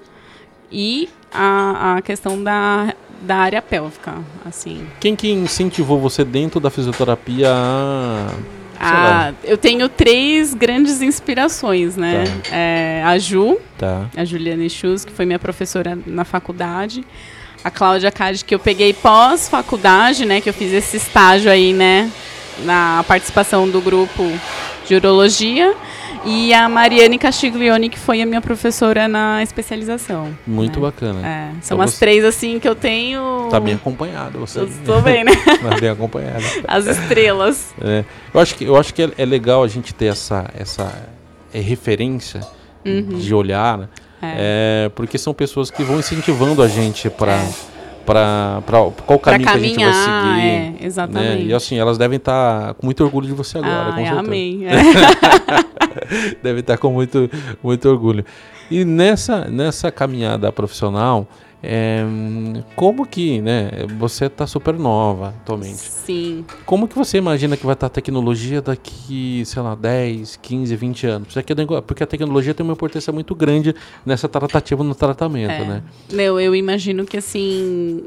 [0.71, 4.15] e a, a questão da, da área pélvica,
[4.45, 4.85] assim.
[4.99, 9.29] Quem que incentivou você dentro da fisioterapia a...
[9.29, 12.25] Ah, eu tenho três grandes inspirações, né?
[12.25, 12.55] Tá.
[12.55, 14.09] É, a Ju, tá.
[14.15, 17.05] a Juliana Schus, que foi minha professora na faculdade.
[17.63, 20.41] A Cláudia Cade, que eu peguei pós-faculdade, né?
[20.41, 22.11] Que eu fiz esse estágio aí, né?
[22.59, 24.23] Na participação do grupo
[24.87, 25.75] de urologia.
[26.25, 30.29] E a Mariane Castiglione, que foi a minha professora na especialização.
[30.47, 30.85] Muito né?
[30.85, 31.27] bacana.
[31.27, 33.49] É, são então as três, assim, que eu tenho...
[33.51, 34.63] Tá bem acompanhado, você.
[34.63, 35.33] Estou bem, né?
[35.61, 36.43] tá bem acompanhado.
[36.65, 37.73] As estrelas.
[37.81, 38.05] É.
[38.33, 40.93] Eu acho que, eu acho que é, é legal a gente ter essa, essa
[41.53, 42.39] é, referência
[42.85, 43.19] uhum.
[43.19, 43.89] de olhar, né?
[44.21, 44.85] É.
[44.85, 44.89] é.
[44.95, 47.37] porque são pessoas que vão incentivando a gente para...
[48.05, 48.61] Para
[49.05, 50.39] qual caminho que a gente vai seguir.
[50.39, 51.43] É, exatamente.
[51.43, 51.45] Né?
[51.45, 54.19] E assim, elas devem estar tá com muito orgulho de você agora, ah, com certeza.
[54.19, 54.63] Amém.
[55.93, 56.33] É.
[56.41, 57.29] devem estar tá com muito,
[57.61, 58.25] muito orgulho.
[58.69, 61.27] E nessa, nessa caminhada profissional,
[61.65, 62.03] é,
[62.75, 65.77] como que, né, você está super nova atualmente.
[65.77, 66.43] Sim.
[66.65, 70.75] Como que você imagina que vai estar tá a tecnologia daqui, sei lá, 10, 15,
[70.75, 71.33] 20 anos?
[71.87, 73.73] Porque a tecnologia tem uma importância muito grande
[74.05, 75.65] nessa tratativa no tratamento, é.
[75.65, 75.83] né?
[76.11, 78.03] Meu, eu imagino que assim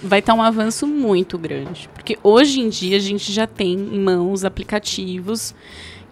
[0.00, 3.72] vai estar tá um avanço muito grande, porque hoje em dia a gente já tem
[3.72, 5.52] em mãos aplicativos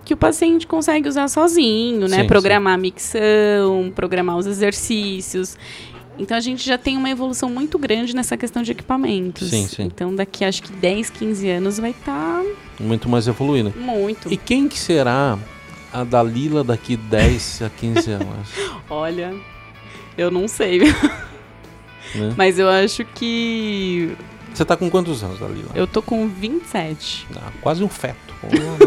[0.05, 2.23] que o paciente consegue usar sozinho, né?
[2.23, 2.79] Sim, programar sim.
[2.79, 5.57] a micção, programar os exercícios.
[6.19, 9.51] Então a gente já tem uma evolução muito grande nessa questão de equipamentos.
[9.51, 9.83] Sim, sim.
[9.83, 12.43] Então daqui acho que 10, 15 anos vai estar.
[12.43, 12.45] Tá...
[12.81, 13.73] Muito mais evoluído.
[13.77, 14.33] Muito.
[14.33, 15.39] E quem que será
[15.93, 18.49] a Dalila daqui 10 a 15 anos?
[18.89, 19.35] Olha,
[20.17, 20.81] eu não sei.
[22.15, 22.35] Né?
[22.37, 24.17] Mas eu acho que.
[24.55, 25.71] Você tá com quantos anos, Dalila?
[25.75, 27.27] Eu tô com 27.
[27.37, 28.26] Ah, quase um feto.
[28.45, 28.79] Um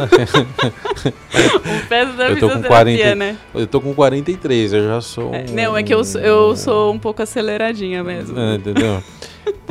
[1.88, 3.38] peso da eu tô com 40, né?
[3.54, 5.34] Eu tô com 43, eu já sou.
[5.34, 8.40] É, não, é que eu, eu sou um pouco aceleradinha mesmo.
[8.40, 9.04] É, entendeu?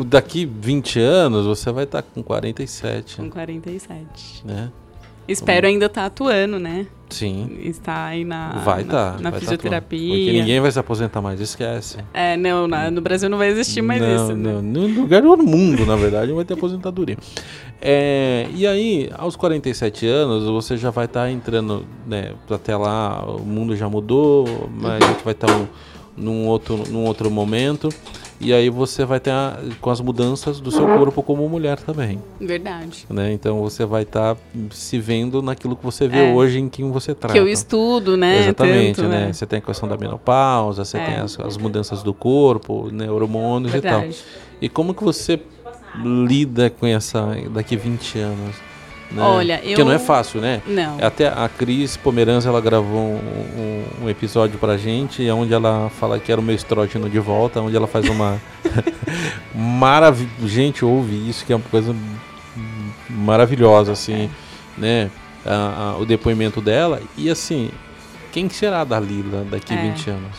[0.07, 3.17] Daqui 20 anos você vai estar tá com 47.
[3.17, 4.45] Com 47.
[4.45, 4.71] Né?
[5.27, 6.87] Espero ainda estar tá atuando, né?
[7.11, 7.59] Sim.
[7.63, 10.09] Está aí na, vai na, tá, na vai fisioterapia.
[10.09, 11.99] Tá porque ninguém vai se aposentar mais, esquece.
[12.13, 14.35] É, não, na, no Brasil não vai existir mais não, isso.
[14.35, 14.53] Né?
[14.53, 17.17] Não, no lugar do mundo, na verdade, vai ter aposentadoria.
[17.81, 22.33] É, e aí, aos 47 anos, você já vai estar tá entrando, né?
[22.51, 25.67] Até lá, o mundo já mudou, mas a gente vai estar tá um,
[26.17, 27.89] num, outro, num outro momento.
[28.41, 32.23] E aí você vai ter a, com as mudanças do seu corpo como mulher também.
[32.41, 33.05] Verdade.
[33.11, 33.33] Né?
[33.33, 36.33] Então você vai estar tá se vendo naquilo que você vê é.
[36.33, 37.35] hoje em quem você trata.
[37.35, 38.41] Que eu estudo, né?
[38.41, 39.27] Exatamente, Tanto, né?
[39.27, 39.33] né?
[39.33, 41.05] Você tem a questão da menopausa, você é.
[41.05, 43.11] tem as, as, mudanças do corpo, né?
[43.11, 44.07] hormônios Verdade.
[44.07, 44.23] e tal.
[44.63, 45.41] E como que você
[46.05, 48.68] lida com essa daqui 20 anos?
[49.11, 49.23] Né?
[49.23, 49.71] Olha, eu...
[49.71, 50.61] Porque não é fácil, né?
[50.67, 50.99] Não.
[51.01, 53.21] Até a Cris Pomeranz, ela gravou um,
[53.57, 57.61] um, um, episódio pra gente, onde ela fala que era o meu estrógeno de volta,
[57.61, 58.41] onde ela faz uma...
[59.55, 60.31] Maravilha...
[60.45, 61.97] Gente, ouve isso, que é uma coisa
[63.09, 64.81] maravilhosa, assim, é.
[64.81, 65.11] né?
[65.47, 67.01] A, a, o depoimento dela.
[67.17, 67.71] E assim,
[68.31, 69.91] quem será da Lila daqui é.
[69.91, 70.37] 20 anos?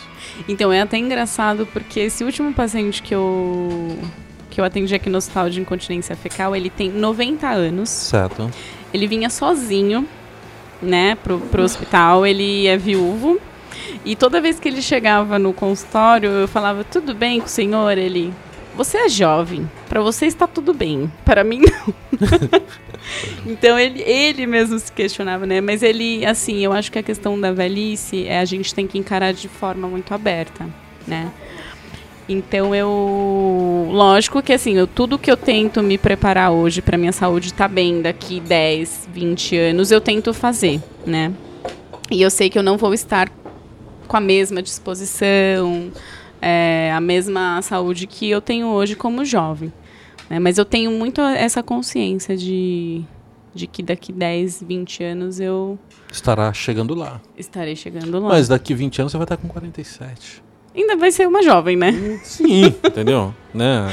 [0.47, 3.97] Então, é até engraçado, porque esse último paciente que eu
[4.59, 7.89] que eu atendi aqui no Hospital de Incontinência Fecal, ele tem 90 anos.
[7.89, 8.51] Certo.
[8.93, 10.05] Ele vinha sozinho,
[10.81, 13.39] né, pro, pro hospital, ele é viúvo.
[14.03, 17.97] E toda vez que ele chegava no consultório, eu falava, tudo bem com o senhor?
[17.97, 18.33] Ele,
[18.75, 21.93] você é jovem, para você está tudo bem, para mim não.
[23.47, 25.61] então ele, ele mesmo se questionava, né?
[25.61, 28.97] Mas ele, assim, eu acho que a questão da velhice é a gente tem que
[28.97, 30.67] encarar de forma muito aberta,
[31.07, 31.31] né?
[32.29, 32.87] Então eu.
[33.99, 37.67] Lógico que assim, eu, tudo que eu tento me preparar hoje para minha saúde estar
[37.67, 41.33] tá bem daqui 10, 20 anos, eu tento fazer, né?
[42.09, 43.29] E eu sei que eu não vou estar
[44.07, 45.91] com a mesma disposição,
[46.41, 49.69] é, a mesma saúde que eu tenho hoje como jovem.
[50.29, 50.39] Né?
[50.39, 53.01] Mas eu tenho muito essa consciência de,
[53.53, 55.77] de que daqui 10, 20 anos eu.
[56.09, 57.19] Estará chegando lá.
[57.37, 58.29] Estarei chegando lá.
[58.29, 60.47] Mas daqui 20 anos você vai estar com 47
[60.79, 62.19] ainda vai ser uma jovem, né?
[62.23, 63.33] Sim, entendeu?
[63.53, 63.87] né?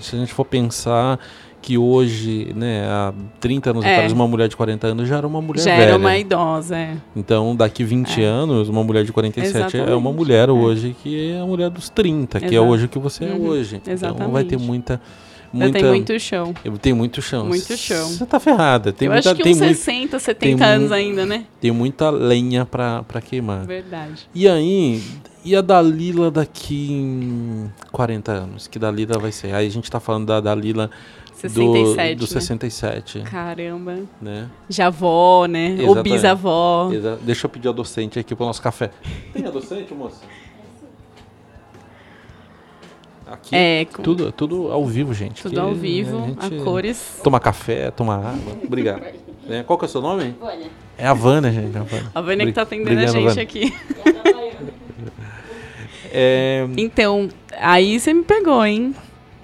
[0.00, 1.18] Se a gente for pensar
[1.62, 3.92] que hoje, né, há 30 anos é.
[3.92, 5.82] atrás, uma mulher de 40 anos já era uma mulher já velha.
[5.82, 6.96] Já era uma idosa, é.
[7.14, 8.24] Então, daqui 20 é.
[8.24, 9.92] anos, uma mulher de 47 Exatamente.
[9.92, 10.52] é uma mulher é.
[10.52, 12.50] hoje que é a mulher dos 30, Exato.
[12.50, 13.48] que é hoje o que você é uhum.
[13.48, 13.80] hoje.
[13.86, 14.22] Exatamente.
[14.22, 15.00] Então, vai ter muita...
[15.52, 16.54] Muita, tenho muito chão.
[16.64, 17.46] Eu tenho muito chão.
[17.46, 18.06] Muito chão.
[18.06, 18.92] Você tá ferrada.
[18.92, 21.44] Tem eu muita, acho que tem uns 60, 70 anos ainda, né?
[21.60, 23.66] Tem muita lenha pra, pra queimar.
[23.66, 24.28] Verdade.
[24.32, 25.02] E aí,
[25.44, 28.68] e a Dalila daqui em 40 anos?
[28.68, 29.54] Que Dalila vai ser?
[29.54, 30.90] Aí a gente tá falando da Dalila
[31.34, 32.40] 67, do, do né?
[32.40, 33.20] 67.
[33.20, 33.98] Caramba.
[34.20, 34.48] Né?
[34.68, 35.68] Já avó, né?
[35.68, 35.88] Exatamente.
[35.88, 36.90] Ou bisavó.
[36.92, 38.90] Exa Deixa eu pedir a docente aqui pro nosso café.
[39.32, 40.20] Tem a docente, moça?
[43.26, 44.02] Aqui, é, com...
[44.02, 45.42] tudo, tudo ao vivo, gente.
[45.42, 47.20] Tudo ao vivo, a, a, cores.
[47.22, 48.56] Toma café, toma água.
[48.64, 49.04] Obrigado.
[49.48, 50.34] é, qual que é o seu nome?
[50.40, 50.66] Vânia.
[50.98, 51.78] É a Vânia, gente.
[51.78, 53.42] A Vânia, a Vânia que tá atendendo a gente Vânia.
[53.42, 53.72] aqui.
[56.12, 56.66] É...
[56.76, 58.94] Então, aí você me pegou, hein?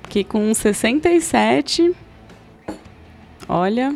[0.08, 1.94] que com 67,
[3.48, 3.94] olha,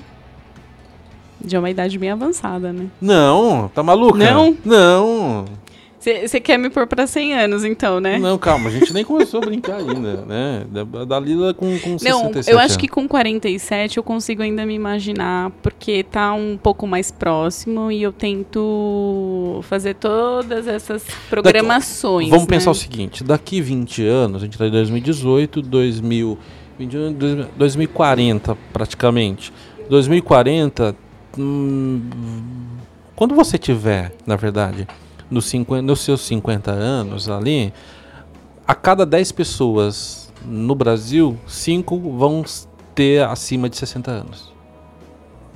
[1.43, 2.89] de uma idade bem avançada, né?
[3.01, 4.19] Não, tá maluca?
[4.19, 4.57] Não?
[4.65, 5.45] Não.
[6.01, 8.19] Você quer me pôr pra 100 anos, então, né?
[8.19, 10.65] Não, calma, a gente nem começou a brincar ainda, né?
[10.71, 14.73] Da, da Lila com, com Não, eu acho que com 47 eu consigo ainda me
[14.73, 22.29] imaginar, porque tá um pouco mais próximo e eu tento fazer todas essas programações.
[22.29, 22.57] Daqui, vamos né?
[22.57, 27.15] pensar o seguinte: daqui 20 anos, a gente tá em 2018, 2021,
[27.59, 29.53] 2040 praticamente.
[29.91, 30.97] 2040,
[31.39, 32.01] hum,
[33.15, 34.89] quando você tiver, na verdade
[35.31, 37.73] nos, 50, nos seus 50 anos ali,
[38.67, 42.45] a cada 10 pessoas no Brasil, 5 vão
[42.95, 44.53] ter acima de 60 anos.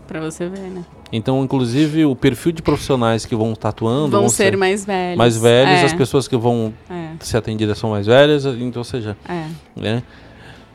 [0.07, 0.85] Para você ver, né?
[1.13, 5.17] Então, inclusive, o perfil de profissionais que vão tatuando vão, vão ser, ser, mais velhos.
[5.17, 5.85] Mais velhos, é.
[5.85, 7.13] as pessoas que vão é.
[7.21, 9.47] ser atendidas são mais velhas, então, ou seja, é.
[9.77, 10.03] né?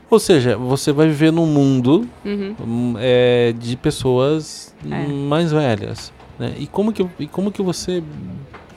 [0.09, 2.55] Ou seja, você vai viver num mundo uhum.
[2.65, 5.07] Hum, é, de pessoas é.
[5.07, 6.11] mais velhas.
[6.39, 6.55] Né?
[6.57, 8.01] E, como que, e como que você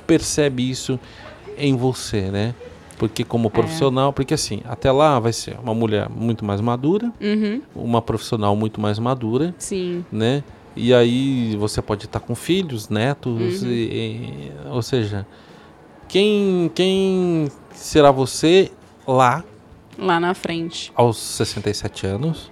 [0.07, 0.99] percebe isso
[1.57, 2.55] em você, né?
[2.99, 3.51] Porque como é.
[3.51, 4.13] profissional, é.
[4.13, 7.63] porque assim, até lá vai ser uma mulher muito mais madura, uhum.
[7.75, 10.05] uma profissional muito mais madura, Sim.
[10.11, 10.45] né?
[10.75, 13.69] E aí você pode estar com filhos, netos, uhum.
[13.69, 15.27] e, e, ou seja,
[16.09, 18.71] quem quem será você
[19.07, 19.45] lá?
[19.99, 20.93] Lá na frente.
[20.95, 22.51] Aos 67 anos.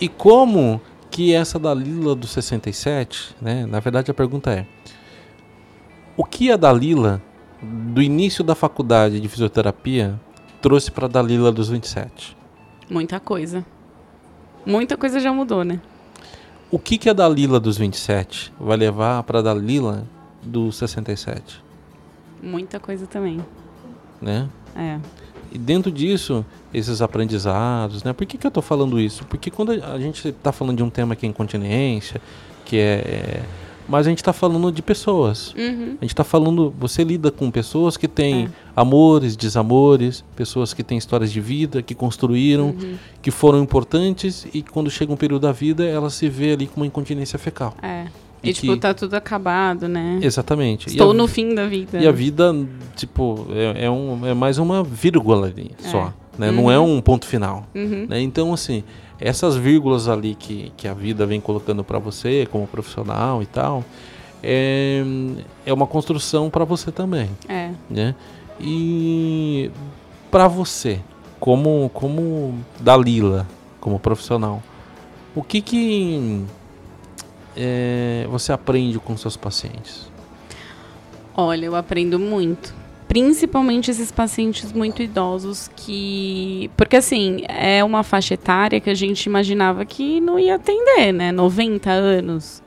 [0.00, 3.66] E como que essa Dalila dos 67, né?
[3.66, 4.66] Na verdade a pergunta é:
[6.16, 7.20] o que a Dalila,
[7.62, 10.18] do início da faculdade de fisioterapia,
[10.60, 12.36] trouxe para a Dalila dos 27?
[12.88, 13.64] Muita coisa.
[14.64, 15.80] Muita coisa já mudou, né?
[16.70, 20.04] O que, que a Dalila dos 27 vai levar para a Dalila
[20.42, 21.62] dos 67?
[22.42, 23.44] Muita coisa também.
[24.20, 24.48] Né?
[24.76, 24.98] É.
[25.52, 28.12] E dentro disso, esses aprendizados, né?
[28.12, 29.24] Por que, que eu estou falando isso?
[29.26, 32.20] Porque quando a gente está falando de um tema que é incontinência,
[32.64, 33.42] que é, é
[33.88, 35.54] mas a gente está falando de pessoas.
[35.56, 35.96] Uhum.
[36.00, 38.48] A gente está falando, você lida com pessoas que têm é.
[38.74, 42.96] amores, desamores, pessoas que têm histórias de vida, que construíram, uhum.
[43.20, 46.80] que foram importantes e quando chega um período da vida, ela se vê ali com
[46.80, 47.74] uma incontinência fecal.
[47.82, 48.06] É.
[48.42, 48.80] E, e tipo, que...
[48.80, 50.18] tá tudo acabado, né?
[50.22, 50.88] Exatamente.
[50.88, 51.14] Estou a...
[51.14, 51.98] no fim da vida.
[51.98, 52.54] E a vida,
[52.94, 55.88] tipo, é, é, um, é mais uma vírgula ali é.
[55.88, 56.12] só.
[56.38, 56.50] Né?
[56.50, 56.56] Uhum.
[56.56, 57.66] Não é um ponto final.
[57.74, 58.06] Uhum.
[58.08, 58.20] Né?
[58.20, 58.82] Então, assim,
[59.20, 63.84] essas vírgulas ali que, que a vida vem colocando para você como profissional e tal,
[64.42, 65.02] é,
[65.64, 67.30] é uma construção para você também.
[67.48, 67.70] É.
[67.88, 68.14] Né?
[68.60, 69.70] E
[70.30, 71.00] para você,
[71.40, 73.46] como, como Dalila,
[73.80, 74.62] como profissional,
[75.34, 76.44] o que que
[77.56, 80.10] é, você aprende com seus pacientes?
[81.36, 82.74] Olha, eu aprendo muito
[83.08, 86.70] principalmente esses pacientes muito idosos que.
[86.76, 91.32] Porque, assim, é uma faixa etária que a gente imaginava que não ia atender, né?
[91.32, 92.62] 90 anos,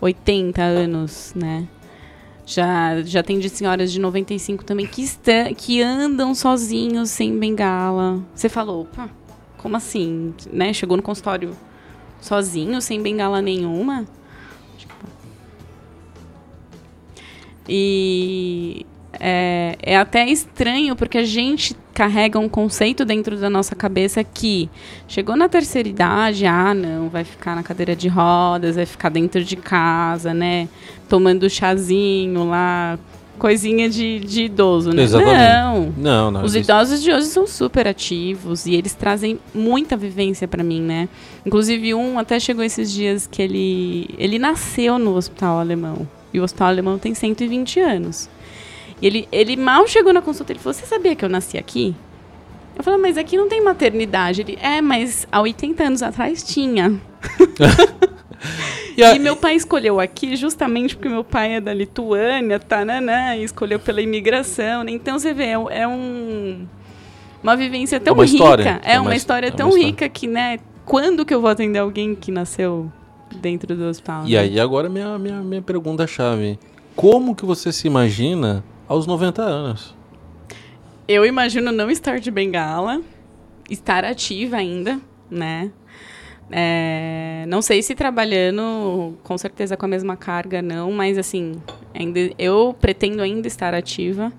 [0.00, 1.68] 80 anos, né?
[2.44, 8.22] Já, já atendi senhoras de 95 também que, está, que andam sozinhos, sem bengala.
[8.34, 9.10] Você falou, opa,
[9.58, 10.32] como assim?
[10.52, 10.72] Né?
[10.72, 11.56] Chegou no consultório
[12.20, 14.06] sozinho, sem bengala nenhuma?
[17.68, 18.86] E
[19.20, 24.68] é, é até estranho porque a gente carrega um conceito dentro da nossa cabeça que
[25.08, 29.42] chegou na terceira idade, ah, não, vai ficar na cadeira de rodas, vai ficar dentro
[29.42, 30.68] de casa, né?
[31.08, 32.98] Tomando chazinho lá,
[33.38, 35.02] coisinha de, de idoso, né?
[35.02, 35.38] Exatamente.
[35.38, 35.94] Não.
[35.96, 36.44] Não, não.
[36.44, 41.08] Os idosos de hoje são super ativos e eles trazem muita vivência para mim, né?
[41.44, 46.06] Inclusive um até chegou esses dias que ele ele nasceu no hospital alemão.
[46.32, 48.28] E o hospital alemão tem 120 anos.
[49.00, 51.94] Ele, ele mal chegou na consulta, ele falou, você sabia que eu nasci aqui?
[52.76, 54.42] Eu falei, mas aqui não tem maternidade.
[54.42, 57.00] Ele, é, mas há 80 anos atrás tinha.
[58.96, 59.14] e, a...
[59.14, 63.38] e, meu pai escolheu aqui justamente porque meu pai é da Lituânia, tá, né, né,
[63.38, 64.84] e escolheu pela imigração.
[64.84, 64.92] Né?
[64.92, 66.66] Então você vê, é, é um
[67.42, 68.80] uma vivência tão é uma rica, história.
[68.82, 71.48] é, é uma, uma história é tão uma rica que, né, quando que eu vou
[71.48, 72.90] atender alguém que nasceu
[73.40, 74.26] dentro do hospital?
[74.26, 74.38] E né?
[74.40, 76.58] aí agora minha minha minha pergunta chave,
[76.94, 79.94] como que você se imagina aos 90 anos?
[81.08, 83.00] Eu imagino não estar de bengala,
[83.70, 85.70] estar ativa ainda, né?
[86.50, 91.60] É, não sei se trabalhando com certeza com a mesma carga, não, mas assim,
[91.92, 94.32] ainda, eu pretendo ainda estar ativa,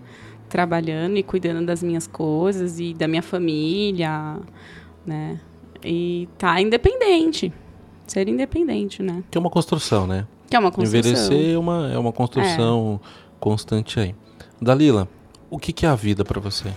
[0.48, 4.38] trabalhando e cuidando das minhas coisas e da minha família,
[5.06, 5.39] né?
[5.84, 7.52] E tá independente,
[8.06, 9.24] ser independente, né?
[9.30, 10.26] Que é uma construção, né?
[10.50, 11.00] Que é uma construção.
[11.00, 13.08] Envelhecer é uma, é uma construção é.
[13.39, 14.16] constante aí.
[14.62, 15.08] Dalila,
[15.49, 16.72] o que, que é a vida para você?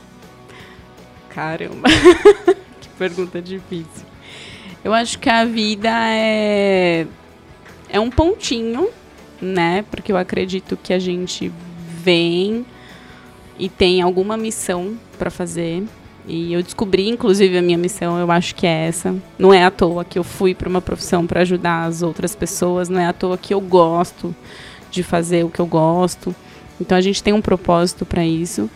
[1.31, 1.89] Caramba,
[2.81, 4.07] que pergunta difícil.
[4.83, 7.07] Eu acho que a vida é
[7.89, 8.89] é um pontinho,
[9.41, 9.85] né?
[9.91, 11.53] Porque eu acredito que a gente
[12.03, 12.65] vem
[13.59, 15.85] e tem alguma missão para fazer.
[16.27, 19.15] E eu descobri, inclusive, a minha missão, eu acho que é essa.
[19.39, 22.89] Não é à toa que eu fui para uma profissão para ajudar as outras pessoas,
[22.89, 24.35] não é à toa que eu gosto
[24.91, 26.35] de fazer o que eu gosto.
[26.81, 28.71] Então a gente tem um propósito para isso.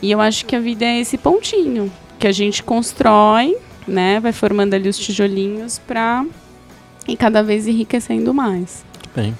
[0.00, 4.20] E eu acho que a vida é esse pontinho que a gente constrói, né?
[4.20, 6.24] Vai formando ali os tijolinhos para
[7.08, 8.84] ir cada vez enriquecendo mais.
[9.14, 9.36] Bem.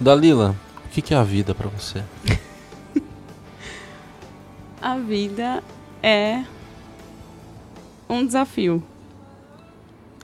[0.00, 2.02] Dalila, o que é a vida para você?
[4.80, 5.62] a vida
[6.02, 6.44] é
[8.08, 8.82] um desafio.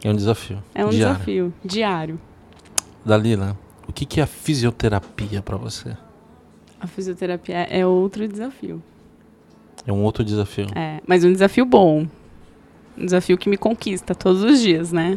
[0.04, 0.62] É um desafio.
[0.74, 1.14] É um diário.
[1.14, 2.20] desafio diário.
[3.04, 3.56] Dalila,
[3.88, 5.96] o que é a fisioterapia para você?
[6.82, 8.82] A fisioterapia é outro desafio.
[9.86, 10.66] É um outro desafio.
[10.74, 12.08] É, mas um desafio bom.
[12.98, 15.16] Um desafio que me conquista todos os dias, né?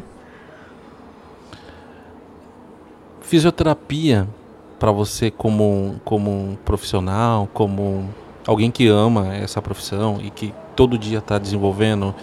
[3.22, 4.28] Fisioterapia
[4.78, 8.08] para você como como um profissional, como
[8.46, 12.14] alguém que ama essa profissão e que todo dia está desenvolvendo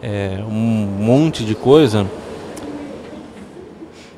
[0.00, 2.08] é, um monte de coisa.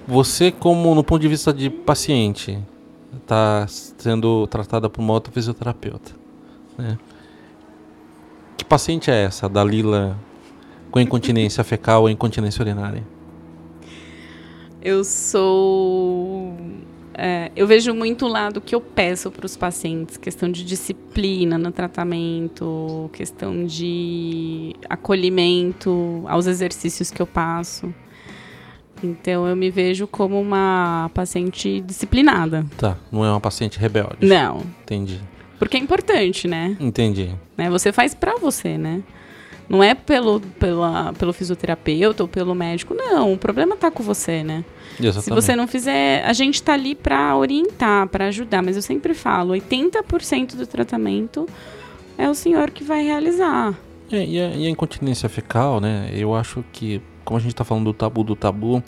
[0.07, 2.59] Você como no ponto de vista de paciente,
[3.23, 6.13] está sendo tratada por uma outra fisioterapeuta.
[6.77, 6.99] Né?
[8.57, 10.19] Que paciente é essa, Dalila,
[10.91, 13.05] com incontinência fecal ou incontinência urinária?
[14.83, 16.55] Eu sou.
[17.17, 21.57] É, eu vejo muito o lado que eu peço para os pacientes, questão de disciplina
[21.57, 27.95] no tratamento, questão de acolhimento aos exercícios que eu passo.
[29.05, 32.65] Então eu me vejo como uma paciente disciplinada.
[32.77, 34.27] Tá, não é uma paciente rebelde.
[34.27, 34.63] Não.
[34.83, 35.21] Entendi.
[35.59, 36.77] Porque é importante, né?
[36.81, 37.31] Entendi.
[37.57, 37.71] Né?
[37.71, 39.03] Você faz pra você, né?
[39.69, 43.33] Não é pelo, pela, pelo fisioterapeuta ou pelo médico, não.
[43.33, 44.65] O problema tá com você, né?
[45.01, 45.25] Exatamente.
[45.25, 49.15] Se você não fizer, a gente tá ali para orientar, para ajudar, mas eu sempre
[49.15, 51.49] falo, 80% do tratamento
[52.19, 53.75] é o senhor que vai realizar.
[54.13, 56.11] É, e, a, e a incontinência fecal, né?
[56.13, 58.83] Eu acho que como a gente está falando do tabu do tabu,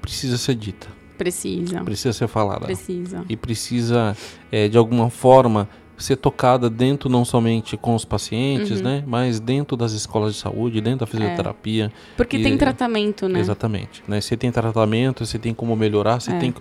[0.00, 0.86] precisa ser dita.
[1.18, 1.82] Precisa.
[1.82, 2.66] Precisa ser falada.
[2.66, 3.24] Precisa.
[3.28, 4.16] E precisa,
[4.50, 8.84] é, de alguma forma, ser tocada dentro não somente com os pacientes, uhum.
[8.84, 11.86] né, mas dentro das escolas de saúde, dentro da fisioterapia.
[11.86, 12.16] É.
[12.16, 13.38] Porque e, tem tratamento, né?
[13.38, 14.02] Exatamente.
[14.08, 14.20] Né?
[14.20, 16.38] Você tem tratamento, você tem como melhorar, você é.
[16.38, 16.52] tem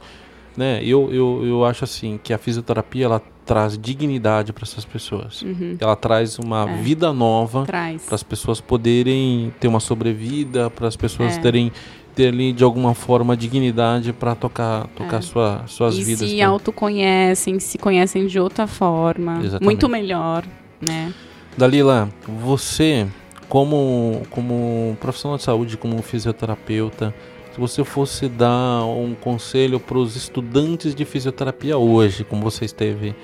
[0.55, 0.83] né?
[0.83, 5.41] Eu, eu, eu acho assim que a fisioterapia ela traz dignidade para essas pessoas.
[5.41, 5.77] Uhum.
[5.79, 6.77] Ela traz uma é.
[6.77, 11.41] vida nova para as pessoas poderem ter uma sobrevida, para as pessoas é.
[11.41, 11.71] terem
[12.15, 15.21] ter ali de alguma forma dignidade para tocar tocar é.
[15.21, 16.29] sua, suas e vidas.
[16.29, 16.47] Se tá?
[16.47, 19.63] autoconhecem, se conhecem de outra forma, Exatamente.
[19.63, 20.43] muito melhor,
[20.79, 21.13] né?
[21.57, 23.07] Dalila, você
[23.49, 27.13] como como profissional de saúde, como fisioterapeuta,
[27.53, 33.15] se você fosse dar um conselho para os estudantes de fisioterapia hoje, como você esteve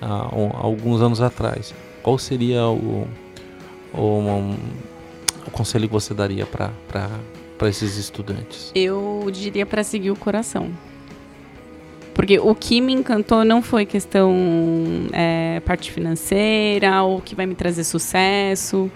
[0.00, 0.28] há,
[0.60, 3.08] alguns anos atrás, qual seria o,
[3.94, 4.56] o, um,
[5.46, 8.70] o conselho que você daria para esses estudantes?
[8.74, 10.70] Eu diria para seguir o coração.
[12.12, 14.34] Porque o que me encantou não foi questão
[15.12, 18.90] é, parte financeira ou que vai me trazer sucesso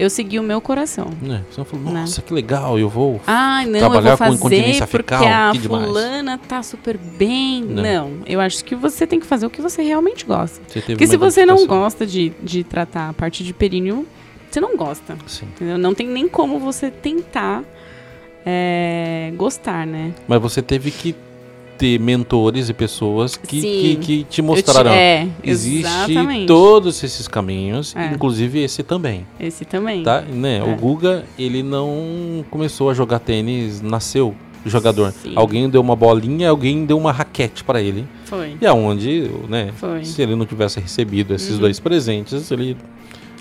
[0.00, 1.10] eu segui o meu coração.
[1.22, 2.00] É, você falou, né?
[2.00, 2.26] nossa, né?
[2.26, 5.54] que legal, eu vou ah, não, trabalhar eu vou fazer com incontinência porque fecal, a
[5.54, 7.62] fulana tá super bem.
[7.62, 7.82] Não.
[7.82, 8.10] não.
[8.26, 10.58] eu acho que você tem que fazer o que você realmente gosta.
[10.66, 14.06] Você porque se você não gosta de, de tratar a parte de períneo,
[14.50, 15.18] você não gosta.
[15.26, 15.46] Sim.
[15.54, 15.76] Entendeu?
[15.76, 17.62] Não tem nem como você tentar
[18.46, 20.14] é, gostar, né?
[20.26, 21.14] Mas você teve que
[21.80, 24.90] ter mentores e pessoas que, que, que, te mostrarão.
[24.92, 25.88] Te, é, Existe
[26.46, 28.12] todos esses caminhos, é.
[28.12, 29.26] inclusive esse também.
[29.40, 30.02] Esse também.
[30.02, 30.20] Tá?
[30.20, 30.58] Né?
[30.58, 30.62] É.
[30.62, 34.34] O Guga, ele não começou a jogar tênis, nasceu
[34.66, 35.10] jogador.
[35.12, 35.32] Sim.
[35.34, 38.06] Alguém deu uma bolinha, alguém deu uma raquete para ele.
[38.26, 38.58] Foi.
[38.60, 39.70] E aonde, né?
[39.76, 40.04] Foi.
[40.04, 41.60] Se ele não tivesse recebido esses uhum.
[41.60, 42.76] dois presentes, ele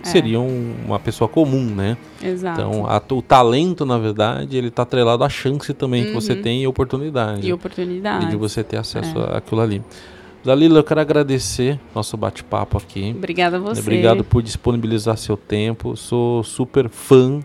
[0.02, 0.06] é.
[0.06, 1.98] seria um, uma pessoa comum, né?
[2.22, 2.62] Exato.
[2.62, 6.08] Então, a, o talento, na verdade, ele está atrelado à chance também uhum.
[6.08, 6.42] que você uhum.
[6.42, 7.48] tem e oportunidade.
[7.48, 8.28] E oportunidade.
[8.28, 9.38] de você ter acesso é.
[9.38, 9.82] àquilo ali.
[10.44, 13.14] Dalila, eu quero agradecer nosso bate-papo aqui.
[13.16, 13.82] Obrigada a você.
[13.82, 15.98] Obrigado por disponibilizar seu tempo.
[15.98, 17.42] Sou super fã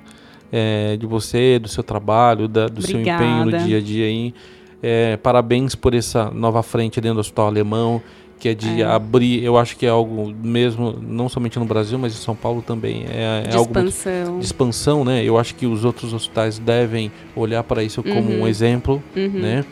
[0.53, 2.87] é, de você, do seu trabalho, da, do Obrigada.
[2.87, 4.35] seu empenho no dia a dia aí.
[4.81, 8.03] É, parabéns por essa nova frente dentro do Hospital Alemão
[8.45, 8.85] que é de é.
[8.85, 12.61] abrir, eu acho que é algo mesmo, não somente no Brasil, mas em São Paulo
[12.61, 13.07] também.
[13.09, 14.25] É, é de algo expansão.
[14.27, 15.25] Muito, de expansão, né?
[15.25, 18.43] Eu acho que os outros hospitais devem olhar para isso como uhum.
[18.43, 19.31] um exemplo, uhum.
[19.31, 19.65] né?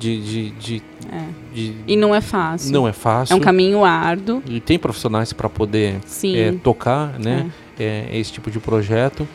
[0.00, 1.24] De, de, de, é.
[1.54, 2.72] de, E não é fácil.
[2.72, 3.34] Não é fácil.
[3.34, 4.42] É um caminho árduo.
[4.48, 7.50] E tem profissionais para poder é, tocar, né?
[7.78, 8.08] É.
[8.14, 9.28] esse tipo de projeto.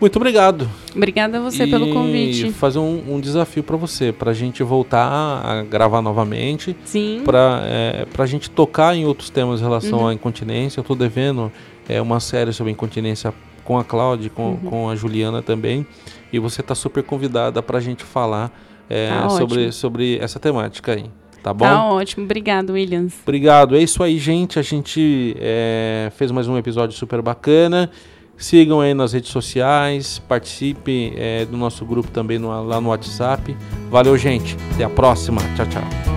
[0.00, 0.68] Muito obrigado.
[0.94, 2.50] Obrigada a você e pelo convite.
[2.52, 6.76] fazer um, um desafio para você, para a gente voltar a gravar novamente.
[6.84, 7.22] Sim.
[7.24, 10.08] Para é, a gente tocar em outros temas em relação uhum.
[10.08, 10.80] à incontinência.
[10.80, 11.50] Eu estou devendo
[11.88, 13.32] é, uma série sobre incontinência
[13.64, 14.56] com a Cláudia, com, uhum.
[14.56, 15.86] com a Juliana também.
[16.32, 18.52] E você está super convidada para a gente falar
[18.88, 21.06] é, tá sobre, sobre essa temática aí.
[21.42, 21.64] Tá bom?
[21.64, 22.24] Tá ótimo.
[22.24, 23.14] Obrigado, Williams.
[23.22, 23.76] Obrigado.
[23.76, 24.58] É isso aí, gente.
[24.58, 27.90] A gente é, fez mais um episódio super bacana.
[28.36, 33.56] Sigam aí nas redes sociais, participe é, do nosso grupo também no, lá no WhatsApp.
[33.90, 34.56] Valeu, gente.
[34.74, 35.40] Até a próxima.
[35.56, 36.16] Tchau, tchau.